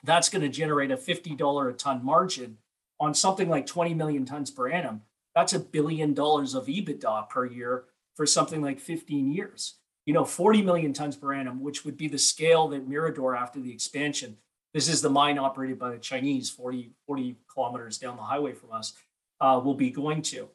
that's 0.04 0.28
going 0.28 0.42
to 0.42 0.48
generate 0.48 0.90
a 0.90 0.96
$50 0.96 1.70
a 1.70 1.72
ton 1.72 2.04
margin 2.04 2.58
on 3.00 3.14
something 3.14 3.48
like 3.48 3.66
20 3.66 3.94
million 3.94 4.24
tons 4.24 4.50
per 4.50 4.68
annum. 4.68 5.02
That's 5.34 5.52
a 5.52 5.58
billion 5.58 6.14
dollars 6.14 6.54
of 6.54 6.66
EBITDA 6.66 7.28
per 7.28 7.46
year 7.46 7.84
for 8.16 8.26
something 8.26 8.60
like 8.60 8.80
15 8.80 9.32
years. 9.32 9.74
You 10.06 10.14
know, 10.14 10.24
40 10.24 10.62
million 10.62 10.92
tons 10.92 11.16
per 11.16 11.32
annum, 11.32 11.62
which 11.62 11.84
would 11.84 11.96
be 11.96 12.08
the 12.08 12.18
scale 12.18 12.68
that 12.68 12.88
Mirador 12.88 13.36
after 13.36 13.60
the 13.60 13.72
expansion. 13.72 14.36
This 14.74 14.88
is 14.88 15.02
the 15.02 15.10
mine 15.10 15.38
operated 15.38 15.78
by 15.78 15.90
the 15.90 15.98
Chinese 15.98 16.50
40, 16.50 16.92
40 17.06 17.36
kilometers 17.52 17.98
down 17.98 18.16
the 18.16 18.22
highway 18.22 18.52
from 18.52 18.72
us, 18.72 18.94
uh, 19.40 19.60
will 19.62 19.74
be 19.74 19.90
going 19.90 20.22
to. 20.22 20.48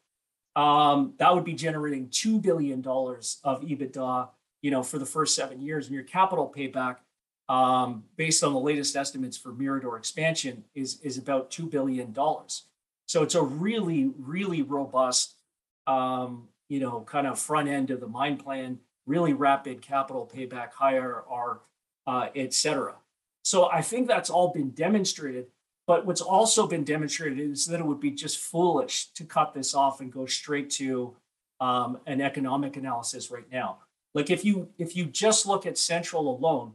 Um, 0.55 1.13
that 1.17 1.33
would 1.33 1.45
be 1.45 1.53
generating 1.53 2.09
$2 2.09 2.41
billion 2.41 2.79
of 2.79 3.61
EBITDA, 3.61 4.29
you 4.61 4.71
know, 4.71 4.83
for 4.83 4.99
the 4.99 5.05
first 5.05 5.35
seven 5.35 5.61
years. 5.61 5.87
And 5.87 5.95
your 5.95 6.03
capital 6.03 6.51
payback 6.55 6.97
um, 7.49 8.03
based 8.15 8.43
on 8.43 8.53
the 8.53 8.59
latest 8.59 8.95
estimates 8.95 9.37
for 9.37 9.53
Mirador 9.53 9.97
expansion, 9.97 10.63
is, 10.75 10.99
is 11.01 11.17
about 11.17 11.51
$2 11.51 11.69
billion. 11.69 12.15
So 13.05 13.23
it's 13.23 13.35
a 13.35 13.41
really, 13.41 14.11
really 14.17 14.61
robust, 14.61 15.35
um, 15.87 16.47
you 16.69 16.79
know, 16.79 17.01
kind 17.01 17.27
of 17.27 17.37
front 17.39 17.67
end 17.67 17.91
of 17.91 17.99
the 17.99 18.07
mine 18.07 18.37
plan, 18.37 18.79
really 19.05 19.33
rapid 19.33 19.81
capital 19.81 20.29
payback, 20.33 20.71
higher 20.71 21.23
R, 21.29 21.61
uh, 22.07 22.29
et 22.35 22.53
cetera. 22.53 22.95
So 23.43 23.69
I 23.69 23.81
think 23.81 24.07
that's 24.07 24.29
all 24.29 24.53
been 24.53 24.69
demonstrated. 24.71 25.47
But 25.85 26.05
what's 26.05 26.21
also 26.21 26.65
been 26.65 26.85
demonstrated 26.85 27.39
is 27.39 27.65
that 27.65 27.81
it 27.81 27.85
would 27.85 27.99
be 27.99 28.11
just 28.11 28.37
foolish 28.37 29.07
to 29.15 29.25
cut 29.25 29.53
this 29.53 29.75
off 29.75 29.99
and 29.99 30.11
go 30.11 30.25
straight 30.25 30.69
to 30.71 31.15
um, 31.59 31.99
an 32.07 32.21
economic 32.21 32.77
analysis 32.77 33.29
right 33.29 33.49
now. 33.51 33.79
Like 34.13 34.29
if 34.29 34.45
you 34.45 34.69
if 34.77 34.95
you 34.95 35.05
just 35.05 35.45
look 35.45 35.65
at 35.65 35.77
Central 35.77 36.29
alone, 36.35 36.73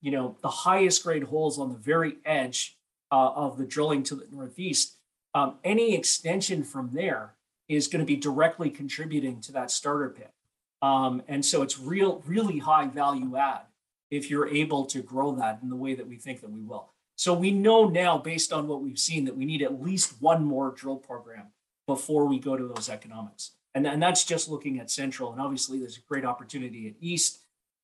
you 0.00 0.10
know 0.10 0.36
the 0.42 0.48
highest 0.48 1.02
grade 1.02 1.24
holes 1.24 1.58
on 1.58 1.70
the 1.70 1.78
very 1.78 2.16
edge 2.24 2.76
uh, 3.10 3.30
of 3.34 3.58
the 3.58 3.64
drilling 3.64 4.02
to 4.04 4.14
the 4.14 4.26
northeast, 4.30 4.96
um, 5.34 5.56
any 5.64 5.94
extension 5.94 6.62
from 6.62 6.90
there 6.92 7.34
is 7.68 7.86
going 7.86 8.00
to 8.00 8.06
be 8.06 8.16
directly 8.16 8.70
contributing 8.70 9.40
to 9.42 9.52
that 9.52 9.70
starter 9.70 10.08
pit. 10.10 10.32
Um, 10.80 11.22
and 11.28 11.44
so 11.44 11.62
it's 11.62 11.78
real, 11.78 12.22
really 12.26 12.58
high 12.58 12.86
value 12.86 13.36
add 13.36 13.62
if 14.10 14.30
you're 14.30 14.48
able 14.48 14.86
to 14.86 15.02
grow 15.02 15.34
that 15.34 15.58
in 15.62 15.68
the 15.68 15.76
way 15.76 15.94
that 15.94 16.06
we 16.06 16.16
think 16.16 16.40
that 16.40 16.50
we 16.50 16.62
will. 16.62 16.90
So 17.16 17.34
we 17.34 17.50
know 17.50 17.88
now, 17.88 18.16
based 18.16 18.52
on 18.52 18.68
what 18.68 18.80
we've 18.80 18.98
seen, 18.98 19.24
that 19.24 19.36
we 19.36 19.44
need 19.44 19.60
at 19.60 19.82
least 19.82 20.22
one 20.22 20.44
more 20.44 20.70
drill 20.70 20.96
program 20.96 21.48
before 21.86 22.26
we 22.26 22.38
go 22.38 22.56
to 22.56 22.66
those 22.68 22.88
economics. 22.88 23.52
And, 23.74 23.86
and 23.86 24.02
that's 24.02 24.24
just 24.24 24.48
looking 24.48 24.78
at 24.78 24.90
central. 24.90 25.32
And 25.32 25.40
obviously, 25.40 25.78
there's 25.78 25.98
a 25.98 26.08
great 26.08 26.24
opportunity 26.24 26.86
at 26.86 26.94
east 27.00 27.40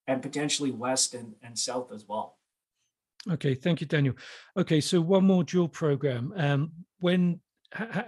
and 0.07 0.21
potentially 0.21 0.71
west 0.71 1.13
and, 1.13 1.33
and 1.41 1.57
south 1.57 1.91
as 1.91 2.05
well. 2.07 2.37
Okay, 3.31 3.55
thank 3.55 3.81
you, 3.81 3.87
Daniel. 3.87 4.15
Okay, 4.57 4.79
so 4.79 5.01
one 5.01 5.25
more 5.25 5.43
dual 5.43 5.67
program. 5.67 6.31
Um, 6.35 6.71
when 6.99 7.39
ha, 7.73 8.05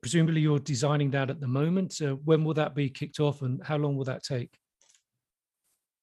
presumably 0.00 0.40
you're 0.40 0.58
designing 0.58 1.10
that 1.10 1.30
at 1.30 1.40
the 1.40 1.46
moment. 1.46 1.92
So 1.92 2.14
when 2.24 2.44
will 2.44 2.54
that 2.54 2.74
be 2.74 2.88
kicked 2.88 3.20
off, 3.20 3.42
and 3.42 3.62
how 3.62 3.76
long 3.76 3.96
will 3.96 4.04
that 4.04 4.22
take? 4.22 4.56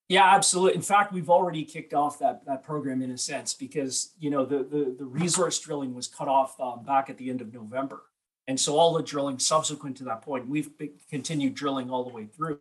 Yeah, 0.09 0.35
absolutely. 0.35 0.75
In 0.75 0.81
fact, 0.81 1.13
we've 1.13 1.29
already 1.29 1.63
kicked 1.63 1.93
off 1.93 2.19
that 2.19 2.45
that 2.45 2.63
program 2.63 3.01
in 3.01 3.11
a 3.11 3.17
sense 3.17 3.53
because 3.53 4.13
you 4.19 4.29
know 4.29 4.45
the 4.45 4.57
the, 4.57 4.95
the 4.97 5.05
resource 5.05 5.59
drilling 5.59 5.95
was 5.95 6.07
cut 6.07 6.27
off 6.27 6.59
um, 6.59 6.83
back 6.83 7.09
at 7.09 7.17
the 7.17 7.29
end 7.29 7.41
of 7.41 7.51
November, 7.53 8.03
and 8.47 8.59
so 8.59 8.77
all 8.77 8.93
the 8.93 9.03
drilling 9.03 9.39
subsequent 9.39 9.97
to 9.97 10.03
that 10.03 10.21
point, 10.21 10.47
we've 10.47 10.69
continued 11.09 11.55
drilling 11.55 11.89
all 11.89 12.03
the 12.03 12.13
way 12.13 12.25
through. 12.25 12.59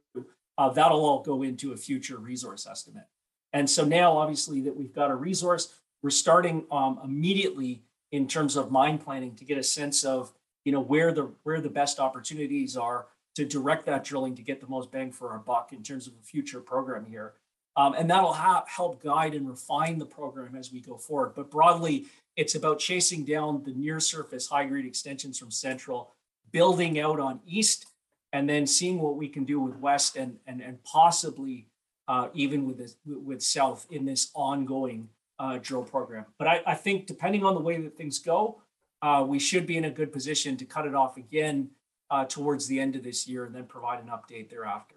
Uh, 0.58 0.68
that'll 0.70 1.04
all 1.04 1.22
go 1.22 1.42
into 1.42 1.72
a 1.72 1.76
future 1.76 2.18
resource 2.18 2.66
estimate. 2.66 3.06
And 3.52 3.68
so 3.68 3.84
now, 3.84 4.16
obviously, 4.16 4.60
that 4.62 4.76
we've 4.76 4.94
got 4.94 5.10
a 5.10 5.14
resource, 5.14 5.74
we're 6.02 6.10
starting 6.10 6.64
um, 6.70 7.00
immediately 7.04 7.82
in 8.10 8.28
terms 8.28 8.56
of 8.56 8.70
mine 8.70 8.98
planning 8.98 9.34
to 9.36 9.44
get 9.44 9.58
a 9.58 9.62
sense 9.62 10.04
of 10.04 10.32
you 10.64 10.72
know 10.72 10.80
where 10.80 11.12
the 11.12 11.30
where 11.42 11.60
the 11.60 11.68
best 11.68 11.98
opportunities 11.98 12.76
are 12.76 13.06
to 13.34 13.44
direct 13.44 13.86
that 13.86 14.04
drilling 14.04 14.34
to 14.36 14.42
get 14.42 14.60
the 14.60 14.66
most 14.66 14.90
bang 14.90 15.10
for 15.10 15.30
our 15.30 15.38
buck 15.38 15.72
in 15.72 15.82
terms 15.82 16.06
of 16.06 16.12
a 16.12 16.24
future 16.24 16.60
program 16.60 17.06
here. 17.06 17.32
Um, 17.76 17.94
and 17.94 18.10
that'll 18.10 18.34
ha- 18.34 18.64
help 18.66 19.02
guide 19.02 19.34
and 19.34 19.48
refine 19.48 19.98
the 19.98 20.04
program 20.04 20.54
as 20.54 20.70
we 20.70 20.80
go 20.80 20.98
forward. 20.98 21.32
But 21.34 21.50
broadly, 21.50 22.06
it's 22.36 22.54
about 22.54 22.78
chasing 22.78 23.24
down 23.24 23.62
the 23.64 23.72
near 23.72 24.00
surface 24.00 24.46
high 24.46 24.66
grade 24.66 24.84
extensions 24.84 25.38
from 25.38 25.50
central, 25.50 26.14
building 26.50 27.00
out 27.00 27.18
on 27.18 27.40
east, 27.46 27.86
and 28.32 28.48
then 28.48 28.66
seeing 28.66 29.00
what 29.00 29.16
we 29.16 29.28
can 29.28 29.44
do 29.44 29.60
with 29.60 29.76
west 29.76 30.16
and 30.16 30.38
and, 30.46 30.60
and 30.60 30.82
possibly 30.84 31.68
uh, 32.08 32.28
even 32.34 32.66
with 32.66 32.78
this, 32.78 32.96
with 33.06 33.42
south 33.42 33.86
in 33.90 34.04
this 34.04 34.30
ongoing 34.34 35.08
uh, 35.38 35.58
drill 35.62 35.82
program. 35.82 36.26
But 36.38 36.48
I, 36.48 36.62
I, 36.66 36.74
think 36.74 37.06
depending 37.06 37.44
on 37.44 37.54
the 37.54 37.60
way 37.60 37.80
that 37.80 37.96
things 37.96 38.18
go, 38.18 38.60
uh, 39.00 39.24
we 39.26 39.38
should 39.38 39.66
be 39.66 39.76
in 39.76 39.86
a 39.86 39.90
good 39.90 40.12
position 40.12 40.56
to 40.58 40.64
cut 40.64 40.86
it 40.86 40.94
off 40.94 41.16
again 41.16 41.70
uh, 42.10 42.24
towards 42.24 42.66
the 42.66 42.78
end 42.78 42.96
of 42.96 43.02
this 43.02 43.26
year 43.26 43.44
and 43.44 43.54
then 43.54 43.64
provide 43.64 44.00
an 44.00 44.10
update 44.10 44.50
thereafter. 44.50 44.96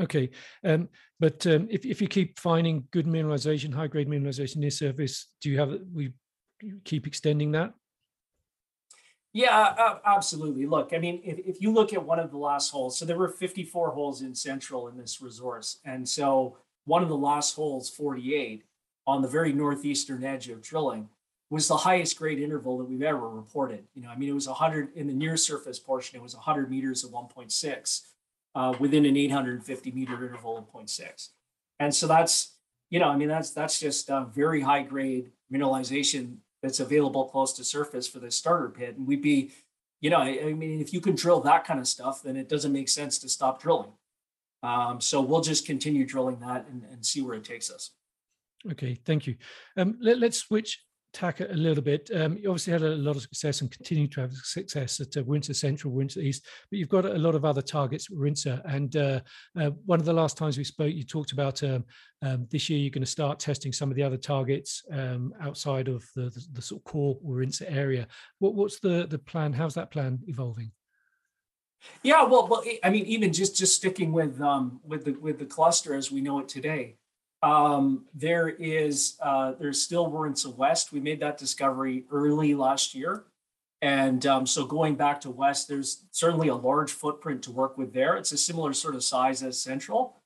Okay, 0.00 0.30
um, 0.64 0.88
but 1.18 1.44
um, 1.46 1.66
if, 1.70 1.84
if 1.84 2.00
you 2.00 2.08
keep 2.08 2.38
finding 2.38 2.84
good 2.92 3.06
mineralization, 3.06 3.74
high 3.74 3.88
grade 3.88 4.08
mineralization 4.08 4.56
near 4.56 4.70
surface, 4.70 5.26
do 5.40 5.50
you 5.50 5.58
have 5.58 5.76
we 5.92 6.12
keep 6.84 7.06
extending 7.06 7.52
that? 7.52 7.74
Yeah, 9.32 9.74
uh, 9.78 9.98
absolutely. 10.04 10.66
Look, 10.66 10.92
I 10.92 10.98
mean, 10.98 11.20
if, 11.22 11.38
if 11.38 11.60
you 11.60 11.70
look 11.70 11.92
at 11.92 12.04
one 12.04 12.18
of 12.18 12.30
the 12.30 12.38
last 12.38 12.70
holes, 12.70 12.98
so 12.98 13.04
there 13.04 13.18
were 13.18 13.28
54 13.28 13.90
holes 13.90 14.22
in 14.22 14.34
central 14.34 14.88
in 14.88 14.96
this 14.96 15.20
resource. 15.20 15.78
And 15.84 16.08
so 16.08 16.56
one 16.86 17.02
of 17.02 17.08
the 17.08 17.16
last 17.16 17.54
holes, 17.54 17.90
48, 17.90 18.64
on 19.06 19.22
the 19.22 19.28
very 19.28 19.52
northeastern 19.52 20.24
edge 20.24 20.48
of 20.48 20.62
drilling, 20.62 21.08
was 21.50 21.68
the 21.68 21.76
highest 21.76 22.18
grade 22.18 22.38
interval 22.38 22.78
that 22.78 22.84
we've 22.84 23.02
ever 23.02 23.28
reported. 23.28 23.84
You 23.94 24.02
know, 24.02 24.10
I 24.10 24.16
mean, 24.16 24.28
it 24.28 24.34
was 24.34 24.46
100 24.46 24.94
in 24.94 25.06
the 25.06 25.14
near 25.14 25.36
surface 25.36 25.78
portion, 25.78 26.18
it 26.18 26.22
was 26.22 26.34
100 26.34 26.70
meters 26.70 27.04
of 27.04 27.10
1.6 27.10 28.02
uh, 28.54 28.74
within 28.78 29.04
an 29.06 29.16
850 29.16 29.92
meter 29.92 30.24
interval 30.24 30.58
of 30.58 30.72
0.6. 30.72 31.28
And 31.78 31.94
so 31.94 32.06
that's, 32.06 32.54
you 32.90 32.98
know, 32.98 33.08
I 33.08 33.16
mean, 33.16 33.28
that's 33.28 33.50
that's 33.50 33.78
just 33.78 34.10
a 34.10 34.26
very 34.34 34.60
high 34.60 34.82
grade 34.82 35.30
mineralization 35.52 36.38
that's 36.62 36.80
available 36.80 37.26
close 37.26 37.52
to 37.54 37.64
surface 37.64 38.08
for 38.08 38.18
the 38.18 38.30
starter 38.30 38.68
pit. 38.68 38.96
And 38.96 39.06
we'd 39.06 39.22
be, 39.22 39.52
you 40.00 40.10
know, 40.10 40.18
I, 40.18 40.40
I 40.46 40.52
mean, 40.52 40.80
if 40.80 40.92
you 40.92 41.00
can 41.00 41.14
drill 41.14 41.40
that 41.40 41.64
kind 41.64 41.80
of 41.80 41.88
stuff, 41.88 42.22
then 42.22 42.36
it 42.36 42.48
doesn't 42.48 42.72
make 42.72 42.88
sense 42.88 43.18
to 43.20 43.28
stop 43.28 43.62
drilling. 43.62 43.92
Um, 44.62 45.00
so 45.00 45.20
we'll 45.20 45.40
just 45.40 45.66
continue 45.66 46.04
drilling 46.04 46.40
that 46.40 46.66
and, 46.68 46.84
and 46.90 47.04
see 47.04 47.20
where 47.20 47.34
it 47.34 47.44
takes 47.44 47.70
us. 47.70 47.90
Okay, 48.72 48.98
thank 49.04 49.26
you. 49.26 49.36
Um, 49.76 49.98
let, 50.00 50.22
us 50.22 50.38
switch 50.38 50.82
tack 51.12 51.40
it 51.40 51.50
a 51.50 51.54
little 51.54 51.82
bit. 51.82 52.10
Um, 52.14 52.36
you 52.36 52.48
obviously 52.50 52.72
had 52.72 52.82
a 52.82 52.96
lot 52.96 53.16
of 53.16 53.22
success 53.22 53.60
and 53.60 53.70
continue 53.70 54.06
to 54.08 54.20
have 54.20 54.32
success 54.32 55.00
at 55.00 55.16
uh, 55.16 55.22
Warintza 55.22 55.54
Central, 55.54 55.92
Warintza 55.92 56.18
East, 56.18 56.46
but 56.70 56.78
you've 56.78 56.88
got 56.88 57.04
a 57.04 57.14
lot 57.14 57.34
of 57.34 57.44
other 57.44 57.62
targets 57.62 58.08
at 58.10 58.16
Warintza. 58.16 58.60
And 58.64 58.96
uh, 58.96 59.20
uh, 59.58 59.70
one 59.86 60.00
of 60.00 60.06
the 60.06 60.12
last 60.12 60.36
times 60.36 60.58
we 60.58 60.64
spoke, 60.64 60.92
you 60.92 61.04
talked 61.04 61.32
about 61.32 61.62
um, 61.62 61.84
um, 62.22 62.46
this 62.50 62.68
year 62.68 62.78
you're 62.78 62.90
going 62.90 63.02
to 63.02 63.06
start 63.06 63.38
testing 63.38 63.72
some 63.72 63.90
of 63.90 63.96
the 63.96 64.02
other 64.02 64.16
targets 64.16 64.82
um, 64.92 65.32
outside 65.40 65.88
of 65.88 66.04
the, 66.14 66.22
the, 66.22 66.46
the, 66.52 66.62
sort 66.62 66.80
of 66.80 66.84
core 66.84 67.18
Warintza 67.24 67.64
area. 67.74 68.06
What, 68.38 68.54
what's 68.54 68.80
the, 68.80 69.06
the 69.08 69.18
plan? 69.18 69.52
How's 69.52 69.74
that 69.74 69.90
plan 69.90 70.20
evolving? 70.26 70.72
Yeah, 72.02 72.24
well, 72.24 72.48
well, 72.48 72.64
I 72.82 72.90
mean, 72.90 73.06
even 73.06 73.32
just 73.32 73.56
just 73.56 73.76
sticking 73.76 74.12
with 74.12 74.40
um, 74.40 74.80
with 74.84 75.04
the 75.04 75.12
with 75.12 75.38
the 75.38 75.46
cluster 75.46 75.94
as 75.94 76.10
we 76.10 76.20
know 76.20 76.40
it 76.40 76.48
today, 76.48 76.96
um, 77.42 78.04
there 78.14 78.48
is 78.48 79.16
uh, 79.22 79.52
there's 79.58 79.80
still 79.80 80.10
Warintza 80.10 80.54
West. 80.56 80.92
We 80.92 81.00
made 81.00 81.20
that 81.20 81.38
discovery 81.38 82.04
early 82.10 82.54
last 82.54 82.94
year, 82.94 83.24
and 83.80 84.26
um, 84.26 84.46
so 84.46 84.64
going 84.66 84.96
back 84.96 85.20
to 85.20 85.30
West, 85.30 85.68
there's 85.68 86.04
certainly 86.10 86.48
a 86.48 86.54
large 86.54 86.90
footprint 86.90 87.42
to 87.44 87.52
work 87.52 87.78
with 87.78 87.92
there. 87.92 88.16
It's 88.16 88.32
a 88.32 88.38
similar 88.38 88.72
sort 88.72 88.96
of 88.96 89.04
size 89.04 89.42
as 89.44 89.60
Central, 89.60 90.16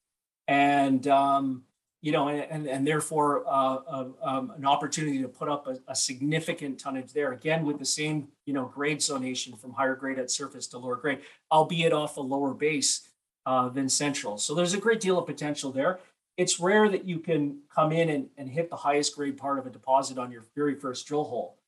and 0.49 1.07
um, 1.07 1.65
you 2.01 2.13
know, 2.13 2.29
and 2.29 2.67
and 2.67 2.87
therefore 2.87 3.47
uh, 3.47 3.77
uh, 3.87 4.09
um, 4.23 4.53
an 4.57 4.65
opportunity 4.65 5.21
to 5.21 5.29
put 5.29 5.51
up 5.51 5.67
a, 5.67 5.79
a, 5.89 5.95
significant 5.95 6.81
tonnage 6.81 7.13
there 7.13 7.33
again 7.33 7.67
with 7.67 7.79
the 7.79 7.85
same 7.85 8.29
you 8.47 8.55
know 8.55 8.65
grade 8.65 9.01
zonation 9.01 9.59
from 9.61 9.75
higher 9.75 9.95
grade 9.95 10.19
at 10.19 10.31
surface 10.31 10.67
to 10.69 10.79
lower 10.79 10.97
grade, 10.97 11.21
albeit 11.51 11.93
off 11.93 12.17
a 12.17 12.23
lower 12.23 12.55
base 12.55 13.07
uh, 13.45 13.69
than 13.69 13.89
Central. 13.89 14.39
So 14.39 14.55
there's 14.55 14.73
a 14.73 14.81
great 14.81 15.01
deal 15.01 15.19
of 15.19 15.27
potential 15.27 15.73
there 15.73 16.01
it's 16.37 16.59
rare 16.59 16.89
that 16.89 17.05
you 17.05 17.19
can 17.19 17.59
come 17.75 17.93
in 17.93 18.09
and, 18.09 18.29
and 18.39 18.49
hit 18.49 18.71
the 18.71 18.77
highest 18.77 19.15
grade 19.15 19.37
part 19.37 19.59
of 19.59 19.67
a 19.67 19.71
deposit 19.71 20.19
on 20.19 20.31
your 20.31 20.45
very 20.55 20.75
first 20.75 21.07
drill 21.07 21.25
hole. 21.25 21.59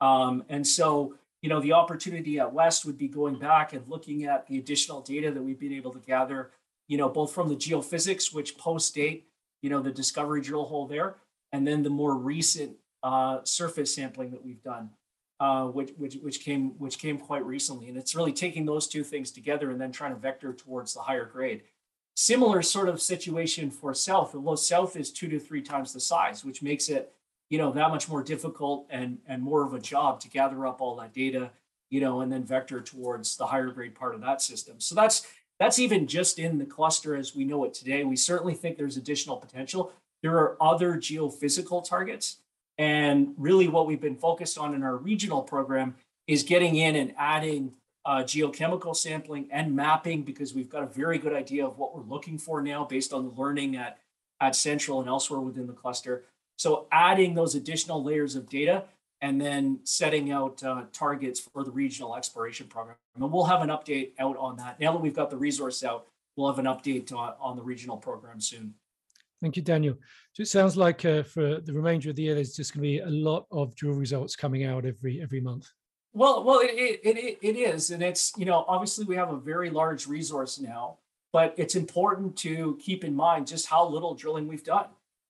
Um, 0.00 0.44
and 0.48 0.66
so, 0.66 1.14
you 1.42 1.48
know, 1.48 1.60
the 1.60 1.72
opportunity 1.72 2.38
at 2.38 2.52
West 2.52 2.84
would 2.84 2.98
be 2.98 3.08
going 3.08 3.38
back 3.38 3.72
and 3.72 3.86
looking 3.88 4.24
at 4.24 4.46
the 4.46 4.58
additional 4.58 5.00
data 5.00 5.30
that 5.30 5.42
we've 5.42 5.58
been 5.58 5.72
able 5.72 5.92
to 5.92 5.98
gather, 6.00 6.50
you 6.86 6.98
know, 6.98 7.08
both 7.08 7.32
from 7.32 7.48
the 7.48 7.56
geophysics, 7.56 8.32
which 8.32 8.58
post 8.58 8.94
date, 8.94 9.26
you 9.62 9.70
know, 9.70 9.80
the 9.80 9.90
discovery 9.90 10.42
drill 10.42 10.64
hole 10.64 10.86
there, 10.86 11.16
and 11.52 11.66
then 11.66 11.82
the 11.82 11.90
more 11.90 12.14
recent 12.16 12.76
uh, 13.02 13.38
surface 13.44 13.94
sampling 13.94 14.30
that 14.30 14.44
we've 14.44 14.62
done, 14.62 14.90
uh, 15.38 15.64
which, 15.66 15.92
which, 15.96 16.16
which 16.16 16.40
came 16.40 16.78
which 16.78 16.98
came 16.98 17.16
quite 17.18 17.44
recently. 17.44 17.88
And 17.88 17.96
it's 17.96 18.14
really 18.14 18.32
taking 18.32 18.66
those 18.66 18.86
two 18.86 19.02
things 19.02 19.30
together 19.30 19.70
and 19.70 19.80
then 19.80 19.92
trying 19.92 20.12
to 20.12 20.18
vector 20.18 20.52
towards 20.52 20.92
the 20.92 21.00
higher 21.00 21.24
grade. 21.24 21.62
Similar 22.14 22.62
sort 22.62 22.88
of 22.88 23.00
situation 23.00 23.70
for 23.70 23.94
South, 23.94 24.34
although 24.34 24.56
South 24.56 24.96
is 24.96 25.10
two 25.10 25.28
to 25.28 25.38
three 25.38 25.62
times 25.62 25.92
the 25.92 26.00
size, 26.00 26.44
which 26.44 26.62
makes 26.62 26.88
it, 26.88 27.12
you 27.48 27.58
know, 27.58 27.72
that 27.72 27.90
much 27.90 28.08
more 28.08 28.22
difficult 28.22 28.86
and 28.90 29.18
and 29.26 29.42
more 29.42 29.64
of 29.64 29.74
a 29.74 29.80
job 29.80 30.20
to 30.20 30.28
gather 30.28 30.66
up 30.66 30.80
all 30.80 30.96
that 30.96 31.14
data, 31.14 31.50
you 31.88 32.00
know, 32.00 32.20
and 32.20 32.30
then 32.30 32.44
vector 32.44 32.80
towards 32.80 33.36
the 33.36 33.46
higher 33.46 33.70
grade 33.70 33.94
part 33.94 34.14
of 34.14 34.20
that 34.20 34.42
system. 34.42 34.80
So 34.80 34.94
that's 34.94 35.26
that's 35.58 35.78
even 35.78 36.06
just 36.06 36.38
in 36.38 36.58
the 36.58 36.64
cluster 36.64 37.14
as 37.14 37.34
we 37.36 37.44
know 37.44 37.64
it 37.64 37.74
today. 37.74 38.02
We 38.04 38.16
certainly 38.16 38.54
think 38.54 38.76
there's 38.76 38.96
additional 38.96 39.36
potential. 39.36 39.92
There 40.22 40.36
are 40.36 40.56
other 40.60 40.96
geophysical 40.96 41.86
targets. 41.88 42.38
And 42.78 43.34
really, 43.36 43.68
what 43.68 43.86
we've 43.86 44.00
been 44.00 44.16
focused 44.16 44.56
on 44.56 44.74
in 44.74 44.82
our 44.82 44.96
regional 44.96 45.42
program 45.42 45.96
is 46.26 46.42
getting 46.42 46.76
in 46.76 46.96
and 46.96 47.12
adding 47.18 47.74
uh, 48.04 48.22
geochemical 48.22 48.96
sampling 48.96 49.48
and 49.50 49.74
mapping 49.74 50.22
because 50.22 50.54
we've 50.54 50.70
got 50.70 50.82
a 50.82 50.86
very 50.86 51.18
good 51.18 51.32
idea 51.32 51.66
of 51.66 51.78
what 51.78 51.94
we're 51.94 52.02
looking 52.02 52.38
for 52.38 52.62
now 52.62 52.84
based 52.84 53.12
on 53.12 53.24
the 53.24 53.40
learning 53.40 53.76
at, 53.76 53.98
at 54.40 54.56
Central 54.56 55.00
and 55.00 55.08
elsewhere 55.08 55.40
within 55.40 55.66
the 55.66 55.72
cluster. 55.72 56.24
So 56.56 56.86
adding 56.92 57.34
those 57.34 57.54
additional 57.54 58.02
layers 58.02 58.36
of 58.36 58.48
data 58.48 58.84
and 59.22 59.40
then 59.40 59.80
setting 59.84 60.30
out 60.30 60.62
uh, 60.64 60.84
targets 60.92 61.40
for 61.40 61.62
the 61.62 61.70
regional 61.70 62.16
exploration 62.16 62.66
program. 62.66 62.96
And 63.14 63.30
we'll 63.30 63.44
have 63.44 63.60
an 63.60 63.68
update 63.68 64.12
out 64.18 64.36
on 64.38 64.56
that. 64.56 64.80
Now 64.80 64.92
that 64.92 65.00
we've 65.00 65.14
got 65.14 65.30
the 65.30 65.36
resource 65.36 65.84
out, 65.84 66.06
we'll 66.36 66.48
have 66.48 66.58
an 66.58 66.66
update 66.66 67.12
on, 67.12 67.34
on 67.40 67.56
the 67.56 67.62
regional 67.62 67.98
program 67.98 68.40
soon. 68.40 68.74
Thank 69.42 69.56
you, 69.56 69.62
Daniel. 69.62 69.96
So 70.32 70.42
it 70.42 70.48
sounds 70.48 70.76
like 70.76 71.04
uh, 71.04 71.22
for 71.22 71.60
the 71.60 71.72
remainder 71.72 72.10
of 72.10 72.16
the 72.16 72.22
year, 72.22 72.34
there's 72.34 72.54
just 72.54 72.74
going 72.74 72.82
to 72.82 72.88
be 72.88 72.98
a 72.98 73.08
lot 73.08 73.46
of 73.50 73.74
drill 73.74 73.94
results 73.94 74.36
coming 74.36 74.64
out 74.64 74.84
every 74.84 75.20
every 75.22 75.40
month. 75.40 75.66
Well, 76.12 76.42
well, 76.42 76.60
it, 76.60 77.00
it, 77.04 77.16
it, 77.16 77.38
it 77.40 77.56
is. 77.56 77.90
And 77.90 78.02
it's, 78.02 78.32
you 78.36 78.44
know, 78.44 78.64
obviously 78.66 79.04
we 79.04 79.16
have 79.16 79.30
a 79.30 79.36
very 79.36 79.70
large 79.70 80.06
resource 80.06 80.58
now, 80.58 80.98
but 81.32 81.54
it's 81.56 81.76
important 81.76 82.36
to 82.38 82.78
keep 82.80 83.04
in 83.04 83.14
mind 83.14 83.46
just 83.46 83.66
how 83.66 83.86
little 83.86 84.14
drilling 84.14 84.48
we've 84.48 84.64
done. 84.64 84.86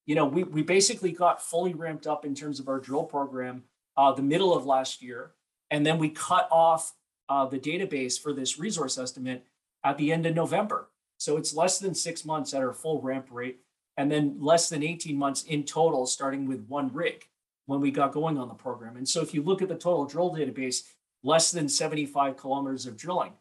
You 0.06 0.14
know, 0.14 0.25
we, 0.25 0.42
we 0.44 0.62
basically 0.62 1.12
got 1.12 1.42
fully 1.42 1.75
ramped 1.75 2.06
up 2.06 2.25
in 2.25 2.34
terms 2.34 2.58
of 2.60 2.68
our 2.68 2.80
drill 2.80 3.04
program 3.04 3.64
uh, 3.96 4.12
the 4.12 4.22
middle 4.22 4.56
of 4.56 4.64
last 4.64 5.02
year. 5.02 5.32
And 5.70 5.84
then 5.84 5.99
we 5.99 6.08
cut 6.08 6.49
off 6.50 6.94
uh, 7.28 7.44
the 7.46 7.58
database 7.58 8.20
for 8.20 8.32
this 8.32 8.58
resource 8.58 8.96
estimate 8.96 9.44
at 9.84 9.99
the 9.99 10.12
end 10.12 10.26
of 10.26 10.34
November. 10.34 10.88
So 11.18 11.37
it's 11.37 11.54
less 11.54 11.78
than 11.78 11.94
six 11.94 12.25
months 12.25 12.54
at 12.54 12.62
our 12.62 12.72
full 12.72 13.02
ramp 13.02 13.28
rate, 13.30 13.60
and 13.99 14.10
then 14.10 14.38
less 14.40 14.70
than 14.70 14.82
18 14.82 15.16
months 15.16 15.42
in 15.44 15.64
total, 15.64 16.06
starting 16.06 16.49
with 16.49 16.66
one 16.66 16.90
rig 16.92 17.26
when 17.70 17.80
we 17.80 17.92
got 17.92 18.10
going 18.10 18.36
on 18.36 18.48
the 18.48 18.54
program. 18.54 18.96
And 18.96 19.08
so 19.08 19.22
if 19.22 19.32
you 19.32 19.44
look 19.44 19.62
at 19.62 19.68
the 19.68 19.76
total 19.76 20.04
drill 20.04 20.34
database, 20.34 20.82
less 21.22 21.52
than 21.52 21.68
75 21.68 22.36
kilometers 22.36 22.84
of 22.84 22.96
drilling. 22.96 23.32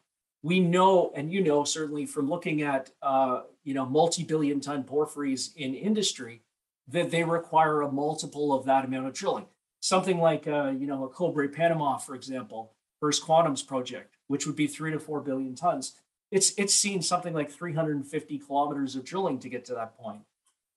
We 0.44 0.60
know, 0.60 1.10
and 1.16 1.32
you 1.32 1.42
know, 1.42 1.64
certainly 1.64 2.06
from 2.06 2.30
looking 2.30 2.62
at, 2.62 2.90
uh, 3.02 3.40
you 3.64 3.74
know, 3.74 3.84
multi-billion 3.84 4.60
ton 4.60 4.84
porphyries 4.84 5.50
in 5.56 5.74
industry, 5.74 6.42
that 6.86 7.10
they 7.10 7.24
require 7.24 7.82
a 7.82 7.90
multiple 7.90 8.52
of 8.54 8.64
that 8.66 8.84
amount 8.84 9.08
of 9.08 9.14
drilling. 9.14 9.46
Something 9.80 10.18
like, 10.20 10.46
uh, 10.46 10.74
you 10.78 10.86
know, 10.86 11.04
a 11.04 11.08
Cobre 11.08 11.48
Panama, 11.48 11.96
for 11.96 12.14
example, 12.14 12.74
First 13.00 13.24
Quantum's 13.24 13.64
project, 13.64 14.14
which 14.28 14.46
would 14.46 14.56
be 14.56 14.68
three 14.68 14.92
to 14.92 15.00
four 15.00 15.20
billion 15.20 15.56
tons. 15.56 15.96
It's 16.30 16.52
it's 16.56 16.74
seen 16.74 17.02
something 17.02 17.34
like 17.34 17.50
350 17.50 18.38
kilometers 18.38 18.94
of 18.94 19.04
drilling 19.04 19.40
to 19.40 19.48
get 19.48 19.64
to 19.64 19.74
that 19.74 19.98
point 19.98 20.20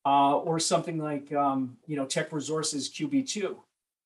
uh, 0.05 0.37
or 0.37 0.59
something 0.59 0.97
like 0.97 1.31
um, 1.33 1.77
you 1.87 1.95
know 1.95 2.05
Teck 2.05 2.31
Resources 2.31 2.89
QB2, 2.89 3.55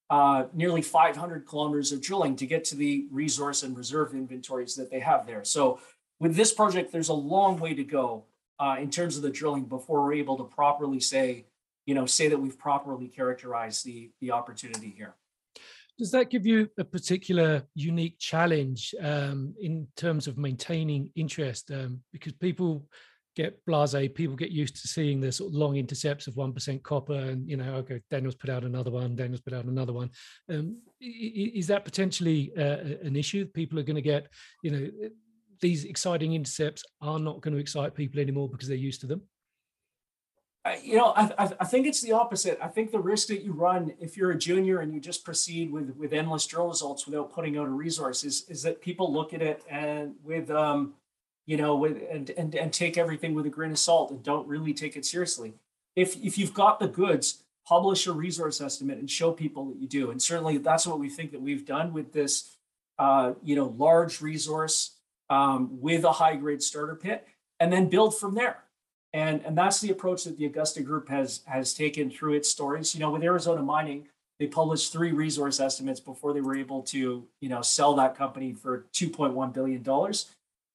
uh, 0.10 0.46
nearly 0.54 0.82
500 0.82 1.48
kilometers 1.48 1.92
of 1.92 2.02
drilling 2.02 2.36
to 2.38 2.46
get 2.46 2.64
to 2.66 2.76
the 2.76 3.08
resource 3.12 3.64
and 3.64 3.78
reserve 3.78 4.14
inventories 4.14 4.76
that 4.76 4.92
they 4.92 5.00
have 5.00 5.26
there. 5.26 5.44
So 5.44 5.80
with 6.20 6.36
this 6.36 6.54
project, 6.54 6.92
there's 6.92 7.10
a 7.10 7.14
long 7.14 7.60
way 7.60 7.74
to 7.74 7.84
go 7.84 8.26
uh, 8.60 8.78
in 8.80 8.90
terms 8.90 9.18
of 9.18 9.24
the 9.24 9.30
drilling 9.30 9.66
before 9.66 10.04
we're 10.04 10.14
able 10.14 10.38
to 10.38 10.44
properly 10.44 11.00
say, 11.00 11.46
you 11.86 11.94
know, 11.94 12.06
say 12.06 12.28
that 12.28 12.38
we've 12.38 12.58
properly 12.58 13.08
characterized 13.08 13.86
the 13.86 14.12
the 14.22 14.32
opportunity 14.32 14.94
here. 14.96 15.16
Does 15.98 16.12
that 16.12 16.30
give 16.30 16.46
you 16.46 16.70
a 16.78 16.84
particular 16.84 17.64
unique 17.74 18.20
challenge 18.20 18.94
um, 19.02 19.56
in 19.60 19.88
terms 19.96 20.28
of 20.28 20.38
maintaining 20.38 21.12
interest? 21.16 21.72
Um, 21.72 22.02
because 22.14 22.34
people 22.34 22.86
get 23.38 23.64
blase. 23.66 23.96
People 24.16 24.36
get 24.36 24.50
used 24.50 24.76
to 24.82 24.88
seeing 24.88 25.22
the 25.22 25.32
sort 25.32 25.52
of 25.52 25.56
long 25.56 25.78
intercepts 25.78 26.26
of 26.28 26.36
one 26.36 26.52
percent 26.52 26.84
copper, 26.84 27.14
and 27.14 27.48
you 27.48 27.56
know, 27.56 27.76
okay, 27.76 28.02
Daniel's 28.10 28.36
put 28.36 28.50
out 28.50 28.64
another 28.64 28.92
one. 28.92 29.16
Daniel's 29.16 29.42
put 29.42 29.54
out 29.54 29.66
another 29.66 29.94
one. 29.94 30.10
Um, 30.50 30.78
is 31.00 31.68
that 31.68 31.86
potentially 31.86 32.52
uh, 32.58 32.80
an 33.04 33.16
issue? 33.16 33.46
People 33.46 33.78
are 33.80 33.84
going 33.84 33.96
to 33.96 34.02
get, 34.02 34.28
you 34.64 34.72
know, 34.72 34.90
these 35.62 35.86
exciting 35.86 36.34
intercepts 36.34 36.84
are 37.02 37.20
not 37.20 37.42
going 37.42 37.54
to 37.54 37.60
excite 37.60 37.94
people 37.94 38.20
anymore 38.20 38.50
because 38.50 38.68
they're 38.68 38.78
used 38.90 39.02
to 39.02 39.08
them. 39.08 39.22
You 40.84 40.98
know, 40.98 41.14
I, 41.16 41.50
I 41.62 41.66
think 41.66 41.88
it's 41.88 42.02
the 42.02 42.12
opposite. 42.12 42.58
I 42.62 42.68
think 42.68 42.92
the 42.92 43.00
risk 43.00 43.28
that 43.28 43.42
you 43.42 43.54
run 43.54 43.94
if 44.02 44.18
you're 44.18 44.32
a 44.32 44.38
junior 44.38 44.80
and 44.80 44.94
you 44.94 45.00
just 45.00 45.24
proceed 45.24 45.72
with 45.72 45.96
with 45.96 46.12
endless 46.12 46.46
drill 46.48 46.68
results 46.68 47.06
without 47.06 47.32
putting 47.32 47.58
out 47.58 47.68
a 47.68 47.70
resource 47.70 48.24
is 48.24 48.46
is 48.50 48.64
that 48.64 48.82
people 48.82 49.14
look 49.14 49.34
at 49.34 49.42
it 49.42 49.64
and 49.70 50.16
with 50.24 50.50
um, 50.50 50.96
you 51.48 51.58
know, 51.58 51.86
and, 51.86 52.30
and, 52.30 52.54
and 52.54 52.72
take 52.72 52.98
everything 52.98 53.34
with 53.34 53.48
a 53.48 53.50
grain 53.50 53.72
of 53.72 53.80
salt 53.80 54.12
and 54.12 54.22
don't 54.22 54.48
really 54.48 54.74
take 54.74 54.96
it 54.96 55.06
seriously. 55.06 55.54
If, 55.96 56.16
if 56.24 56.38
you've 56.38 56.54
got 56.54 56.80
the 56.80 56.88
goods, 56.88 57.42
publish 57.66 58.06
a 58.06 58.14
resource 58.14 58.62
estimate 58.62 58.98
and 58.98 59.10
show 59.10 59.32
people 59.32 59.66
that 59.66 59.78
you 59.78 59.88
do. 59.88 60.12
And 60.12 60.22
certainly 60.22 60.58
that's 60.58 60.86
what 60.86 61.00
we 61.00 61.10
think 61.10 61.32
that 61.32 61.42
we've 61.42 61.66
done 61.66 61.92
with 61.92 62.14
this, 62.14 62.56
uh, 63.00 63.34
you 63.44 63.56
know, 63.56 63.74
large 63.78 64.22
resource 64.22 64.98
um, 65.30 65.82
with 65.82 66.04
a 66.04 66.12
high 66.12 66.36
grade 66.36 66.62
starter 66.62 66.96
pit 66.96 67.28
and 67.60 67.72
then 67.74 67.90
build 67.90 68.18
from 68.18 68.36
there. 68.36 68.64
And, 69.14 69.42
and 69.44 69.58
that's 69.58 69.82
the 69.82 69.90
approach 69.90 70.26
that 70.26 70.38
the 70.38 70.46
Augusta 70.46 70.82
Group 70.82 71.10
has, 71.10 71.42
has 71.46 71.74
taken 71.74 72.10
through 72.10 72.34
its 72.34 72.50
stories. 72.50 72.94
You 72.94 73.02
know, 73.02 73.10
with 73.10 73.24
Arizona 73.24 73.62
Mining, 73.62 74.08
they 74.40 74.48
published 74.48 74.94
three 74.94 75.12
resource 75.12 75.60
estimates 75.60 76.00
before 76.00 76.34
they 76.34 76.42
were 76.42 76.56
able 76.56 76.84
to, 76.84 77.26
you 77.42 77.50
know, 77.50 77.62
sell 77.62 77.96
that 77.96 78.16
company 78.16 78.54
for 78.54 78.86
$2.1 78.94 79.54
billion 79.54 79.84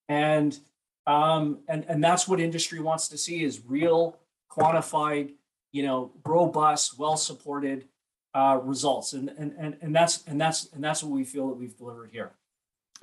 and 0.09 0.57
um, 1.05 1.59
and 1.67 1.85
and 1.87 2.03
that's 2.03 2.27
what 2.27 2.39
industry 2.39 2.79
wants 2.79 3.07
to 3.09 3.17
see 3.17 3.43
is 3.43 3.61
real 3.65 4.19
quantified 4.51 5.33
you 5.71 5.83
know 5.83 6.11
robust 6.25 6.97
well 6.97 7.17
supported 7.17 7.87
uh, 8.33 8.59
results. 8.63 9.13
And, 9.13 9.29
and 9.37 9.53
and 9.57 9.77
and 9.81 9.95
that's 9.95 10.23
and 10.25 10.39
that's 10.39 10.71
and 10.73 10.83
that's 10.83 11.03
what 11.03 11.11
we 11.11 11.23
feel 11.23 11.47
that 11.49 11.55
we've 11.55 11.77
delivered 11.77 12.09
here. 12.11 12.31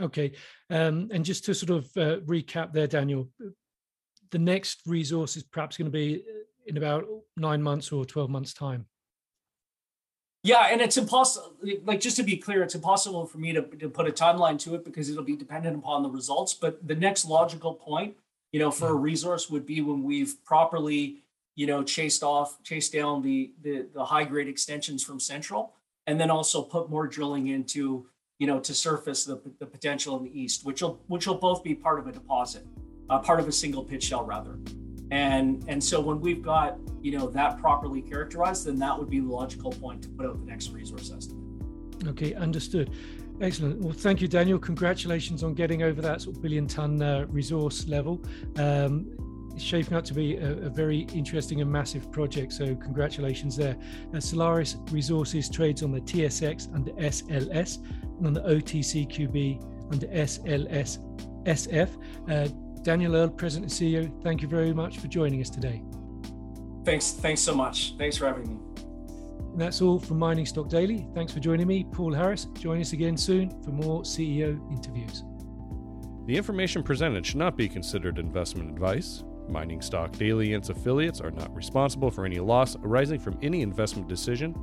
Okay 0.01 0.33
um, 0.71 1.09
and 1.13 1.25
just 1.25 1.45
to 1.45 1.55
sort 1.55 1.71
of 1.71 1.85
uh, 1.97 2.21
recap 2.21 2.73
there 2.73 2.87
daniel 2.87 3.29
the 4.31 4.39
next 4.39 4.81
resource 4.87 5.37
is 5.37 5.43
perhaps 5.43 5.77
going 5.77 5.91
to 5.91 5.93
be 5.93 6.25
in 6.67 6.79
about 6.79 7.05
nine 7.37 7.63
months 7.63 7.93
or 7.93 8.07
12 8.07 8.31
months 8.31 8.55
time 8.55 8.87
yeah, 10.43 10.69
and 10.71 10.81
it's 10.81 10.97
impossible. 10.97 11.53
Like 11.85 12.01
just 12.01 12.17
to 12.17 12.23
be 12.23 12.37
clear, 12.37 12.63
it's 12.63 12.75
impossible 12.75 13.27
for 13.27 13.39
me 13.39 13.53
to, 13.53 13.63
to 13.63 13.91
put 13.91 14.09
a 14.09 14.13
timeline 14.13 14.59
to 14.61 14.75
it 14.75 14.85
because 14.85 15.11
it'll 15.11 15.23
be 15.23 15.37
dependent 15.37 15.77
upon 15.77 16.03
the 16.03 16.09
results. 16.09 16.55
But 16.55 16.87
the 16.87 16.95
next 16.95 17.27
logical 17.27 17.75
point, 17.75 18.15
you 18.53 18.59
know, 18.59 18.71
for 18.71 18.89
a 18.89 18.95
resource 18.95 19.51
would 19.51 19.67
be 19.67 19.83
when 19.83 20.03
we've 20.03 20.43
properly, 20.45 21.19
you 21.57 21.67
know, 21.67 21.83
chased 21.83 22.23
off, 22.23 22.63
chased 22.63 22.93
down 22.93 23.21
the 23.23 23.53
the, 23.63 23.87
the 23.93 24.05
high 24.05 24.25
grade 24.25 24.49
extensions 24.49 25.05
from 25.05 25.21
Central, 25.21 25.75
and 26.07 26.19
then 26.19 26.31
also 26.31 26.63
put 26.63 26.89
more 26.89 27.07
drilling 27.07 27.49
into, 27.49 28.07
you 28.39 28.47
know, 28.47 28.59
to 28.61 28.73
surface 28.73 29.27
the, 29.27 29.43
the 29.59 29.67
potential 29.67 30.17
in 30.17 30.25
the 30.25 30.41
east, 30.41 30.65
which 30.65 30.81
will 30.81 31.01
which 31.09 31.27
will 31.27 31.35
both 31.35 31.63
be 31.63 31.75
part 31.75 31.99
of 31.99 32.07
a 32.07 32.13
deposit, 32.13 32.67
uh, 33.11 33.19
part 33.19 33.41
of 33.41 33.49
a 33.49 33.53
single 33.53 33.85
pit 33.85 34.03
shell 34.03 34.25
rather. 34.25 34.59
And 35.11 35.65
and 35.69 35.83
so 35.83 36.01
when 36.01 36.21
we've 36.21 36.43
got 36.43 36.79
you 37.03 37.19
know 37.19 37.29
that 37.29 37.59
properly 37.59 38.01
characterized, 38.01 38.67
then 38.67 38.79
that 38.79 38.97
would 38.99 39.11
be 39.11 39.21
the 39.21 39.29
logical 39.29 39.73
point 39.73 40.03
to 40.03 40.09
put 40.11 40.27
out 40.27 40.39
the 40.39 40.47
next 40.47 40.71
resource 40.71 41.13
estimate. 41.15 41.45
Okay, 42.07 42.35
understood. 42.35 42.91
Excellent. 43.41 43.81
Well, 43.81 43.95
thank 43.95 44.21
you, 44.21 44.29
Daniel. 44.29 44.59
Congratulations 44.59 45.43
on 45.43 45.55
getting 45.55 45.83
over 45.83 46.03
that 46.03 46.21
sort 46.21 46.37
of 46.37 46.43
billion 46.43 46.67
ton 46.67 47.01
uh, 47.01 47.25
resource 47.29 47.89
level. 47.89 48.23
Um, 48.57 49.11
it's 49.55 49.65
shaping 49.65 49.95
up 49.95 50.05
to 50.05 50.15
be 50.15 50.37
a, 50.37 50.67
a, 50.67 50.69
very 50.69 51.01
interesting 51.15 51.61
and 51.61 51.71
massive 51.71 52.13
project. 52.13 52.53
So, 52.53 52.75
congratulations 52.77 53.57
there. 53.57 53.77
Uh, 54.15 54.21
Solaris 54.21 54.77
Resources 54.91 55.49
trades 55.49 55.83
on 55.83 55.91
the 55.91 56.01
TSX 56.01 56.73
under 56.75 56.93
SLS 56.93 57.79
and 58.19 58.27
on 58.27 58.35
the 58.35 58.43
OTCQB 58.43 59.91
under 59.91 60.07
SLS 60.09 60.99
SF. 61.45 61.89
Uh, 62.29 62.49
Daniel 62.83 63.15
Earle, 63.15 63.29
President 63.29 63.71
and 63.71 63.93
CEO, 63.93 64.23
thank 64.23 64.41
you 64.41 64.49
very 64.49 64.73
much 64.73 64.99
for 64.99 65.09
joining 65.09 65.41
us 65.41 65.51
today. 65.51 65.83
Thanks. 66.85 67.13
Thanks 67.13 67.43
so 67.43 67.55
much. 67.55 67.95
Thanks 67.99 68.17
for 68.17 68.27
having 68.27 68.49
me. 68.49 68.61
And 69.53 69.61
that's 69.61 69.83
all 69.83 69.99
from 69.99 70.19
Mining 70.19 70.47
Stock 70.47 70.69
Daily. 70.69 71.07
Thanks 71.15 71.33
for 71.33 71.41
joining 71.41 71.67
me, 71.67 71.85
Paul 71.93 72.15
Harris. 72.15 72.47
Join 72.55 72.81
us 72.81 72.93
again 72.93 73.17
soon 73.17 73.51
for 73.63 73.71
more 73.71 74.03
CEO 74.03 74.59
interviews. 74.73 75.25
The 76.27 76.37
information 76.37 76.83
presented 76.83 77.27
should 77.27 77.37
not 77.37 77.57
be 77.57 77.69
considered 77.69 78.19
investment 78.19 78.71
advice. 78.71 79.25
Mining 79.49 79.83
Stock 79.83 80.13
Daily 80.13 80.55
and 80.55 80.63
its 80.63 80.71
affiliates 80.71 81.21
are 81.21 81.33
not 81.33 81.55
responsible 81.55 82.11
for 82.11 82.25
any 82.25 82.39
loss 82.39 82.77
arising 82.77 83.19
from 83.19 83.37
any 83.43 83.63
investment 83.63 84.09
decision 84.09 84.55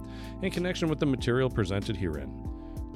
in 0.42 0.50
connection 0.50 0.88
with 0.88 1.00
the 1.00 1.06
material 1.06 1.50
presented 1.50 1.98
herein. 1.98 2.32